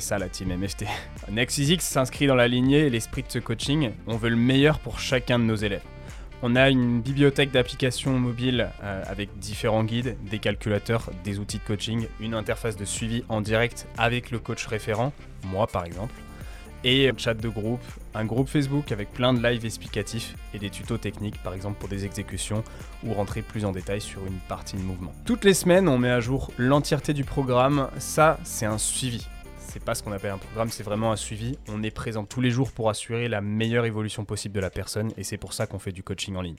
ça 0.00 0.18
la 0.18 0.28
team 0.28 0.56
MFT. 0.56 0.84
Next 1.30 1.56
Physics 1.56 1.82
s'inscrit 1.82 2.26
dans 2.26 2.34
la 2.34 2.48
lignée 2.48 2.88
l'esprit 2.88 3.22
de 3.24 3.30
ce 3.30 3.38
coaching. 3.38 3.90
On 4.06 4.16
veut 4.16 4.30
le 4.30 4.36
meilleur 4.36 4.78
pour 4.78 5.00
chacun 5.00 5.38
de 5.38 5.44
nos 5.44 5.56
élèves. 5.56 5.84
On 6.42 6.56
a 6.56 6.70
une 6.70 7.02
bibliothèque 7.02 7.50
d'applications 7.50 8.18
mobiles 8.18 8.70
euh, 8.82 9.02
avec 9.06 9.38
différents 9.38 9.84
guides, 9.84 10.16
des 10.30 10.38
calculateurs, 10.38 11.10
des 11.24 11.38
outils 11.38 11.58
de 11.58 11.64
coaching, 11.64 12.06
une 12.18 12.32
interface 12.32 12.78
de 12.78 12.86
suivi 12.86 13.22
en 13.28 13.42
direct 13.42 13.86
avec 13.98 14.30
le 14.30 14.38
coach 14.38 14.66
référent, 14.66 15.12
moi 15.44 15.66
par 15.66 15.84
exemple 15.84 16.14
et 16.84 17.08
un 17.08 17.16
chat 17.16 17.34
de 17.34 17.48
groupe, 17.48 17.84
un 18.14 18.24
groupe 18.24 18.48
Facebook 18.48 18.92
avec 18.92 19.12
plein 19.12 19.32
de 19.32 19.42
lives 19.46 19.64
explicatifs 19.64 20.34
et 20.54 20.58
des 20.58 20.70
tutos 20.70 20.98
techniques, 20.98 21.42
par 21.42 21.54
exemple 21.54 21.78
pour 21.78 21.88
des 21.88 22.04
exécutions 22.04 22.62
ou 23.04 23.12
rentrer 23.14 23.42
plus 23.42 23.64
en 23.64 23.72
détail 23.72 24.00
sur 24.00 24.24
une 24.26 24.38
partie 24.48 24.76
de 24.76 24.82
mouvement. 24.82 25.12
Toutes 25.24 25.44
les 25.44 25.54
semaines, 25.54 25.88
on 25.88 25.98
met 25.98 26.10
à 26.10 26.20
jour 26.20 26.50
l'entièreté 26.56 27.12
du 27.12 27.24
programme. 27.24 27.88
Ça, 27.98 28.38
c'est 28.44 28.66
un 28.66 28.78
suivi. 28.78 29.26
C'est 29.70 29.84
pas 29.84 29.94
ce 29.94 30.02
qu'on 30.02 30.10
appelle 30.10 30.32
un 30.32 30.38
programme, 30.38 30.68
c'est 30.68 30.82
vraiment 30.82 31.12
un 31.12 31.16
suivi. 31.16 31.56
On 31.68 31.84
est 31.84 31.92
présent 31.92 32.24
tous 32.24 32.40
les 32.40 32.50
jours 32.50 32.72
pour 32.72 32.90
assurer 32.90 33.28
la 33.28 33.40
meilleure 33.40 33.84
évolution 33.84 34.24
possible 34.24 34.52
de 34.52 34.60
la 34.60 34.68
personne 34.68 35.12
et 35.16 35.22
c'est 35.22 35.36
pour 35.36 35.52
ça 35.52 35.68
qu'on 35.68 35.78
fait 35.78 35.92
du 35.92 36.02
coaching 36.02 36.34
en 36.34 36.40
ligne. 36.40 36.56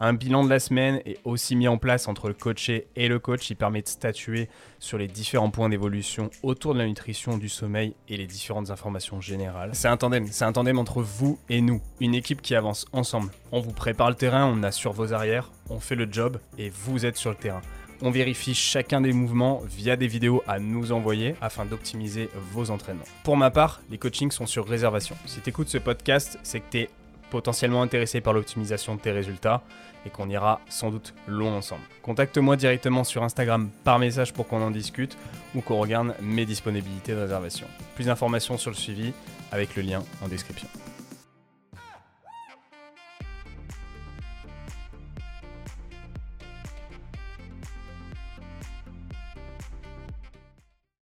Un 0.00 0.14
bilan 0.14 0.42
de 0.42 0.48
la 0.48 0.58
semaine 0.58 1.02
est 1.04 1.18
aussi 1.24 1.54
mis 1.54 1.68
en 1.68 1.76
place 1.76 2.08
entre 2.08 2.28
le 2.28 2.34
coaché 2.34 2.86
et 2.96 3.08
le 3.08 3.18
coach. 3.18 3.50
Il 3.50 3.56
permet 3.56 3.82
de 3.82 3.88
statuer 3.88 4.48
sur 4.78 4.96
les 4.96 5.06
différents 5.06 5.50
points 5.50 5.68
d'évolution 5.68 6.30
autour 6.42 6.72
de 6.72 6.78
la 6.78 6.86
nutrition, 6.86 7.36
du 7.36 7.50
sommeil 7.50 7.94
et 8.08 8.16
les 8.16 8.26
différentes 8.26 8.70
informations 8.70 9.20
générales. 9.20 9.70
C'est 9.74 9.88
un 9.88 9.98
tandem, 9.98 10.26
c'est 10.30 10.44
un 10.44 10.52
tandem 10.52 10.78
entre 10.78 11.02
vous 11.02 11.38
et 11.50 11.60
nous, 11.60 11.82
une 12.00 12.14
équipe 12.14 12.40
qui 12.40 12.54
avance 12.54 12.86
ensemble. 12.92 13.32
On 13.52 13.60
vous 13.60 13.72
prépare 13.72 14.08
le 14.08 14.16
terrain, 14.16 14.46
on 14.46 14.62
assure 14.62 14.92
vos 14.92 15.12
arrières, 15.12 15.50
on 15.68 15.78
fait 15.78 15.94
le 15.94 16.08
job 16.10 16.38
et 16.56 16.70
vous 16.70 17.04
êtes 17.04 17.16
sur 17.16 17.30
le 17.30 17.36
terrain. 17.36 17.60
On 18.02 18.10
vérifie 18.10 18.54
chacun 18.54 19.00
des 19.00 19.12
mouvements 19.12 19.62
via 19.66 19.96
des 19.96 20.06
vidéos 20.06 20.42
à 20.46 20.58
nous 20.58 20.92
envoyer 20.92 21.34
afin 21.40 21.64
d'optimiser 21.64 22.28
vos 22.52 22.70
entraînements. 22.70 23.04
Pour 23.24 23.36
ma 23.36 23.50
part, 23.50 23.80
les 23.90 23.98
coachings 23.98 24.30
sont 24.30 24.46
sur 24.46 24.68
réservation. 24.68 25.16
Si 25.24 25.40
tu 25.40 25.48
écoutes 25.48 25.68
ce 25.68 25.78
podcast, 25.78 26.38
c'est 26.42 26.60
que 26.60 26.70
tu 26.70 26.78
es 26.80 26.90
potentiellement 27.30 27.82
intéressé 27.82 28.20
par 28.20 28.32
l'optimisation 28.32 28.94
de 28.94 29.00
tes 29.00 29.12
résultats 29.12 29.62
et 30.04 30.10
qu'on 30.10 30.28
ira 30.28 30.60
sans 30.68 30.90
doute 30.90 31.14
long 31.26 31.56
ensemble. 31.56 31.82
Contacte-moi 32.02 32.56
directement 32.56 33.02
sur 33.02 33.22
Instagram 33.22 33.70
par 33.82 33.98
message 33.98 34.32
pour 34.32 34.46
qu'on 34.46 34.62
en 34.62 34.70
discute 34.70 35.16
ou 35.54 35.60
qu'on 35.60 35.78
regarde 35.78 36.14
mes 36.20 36.44
disponibilités 36.44 37.12
de 37.12 37.20
réservation. 37.20 37.66
Plus 37.94 38.06
d'informations 38.06 38.58
sur 38.58 38.70
le 38.70 38.76
suivi 38.76 39.12
avec 39.50 39.74
le 39.74 39.82
lien 39.82 40.02
en 40.22 40.28
description. 40.28 40.68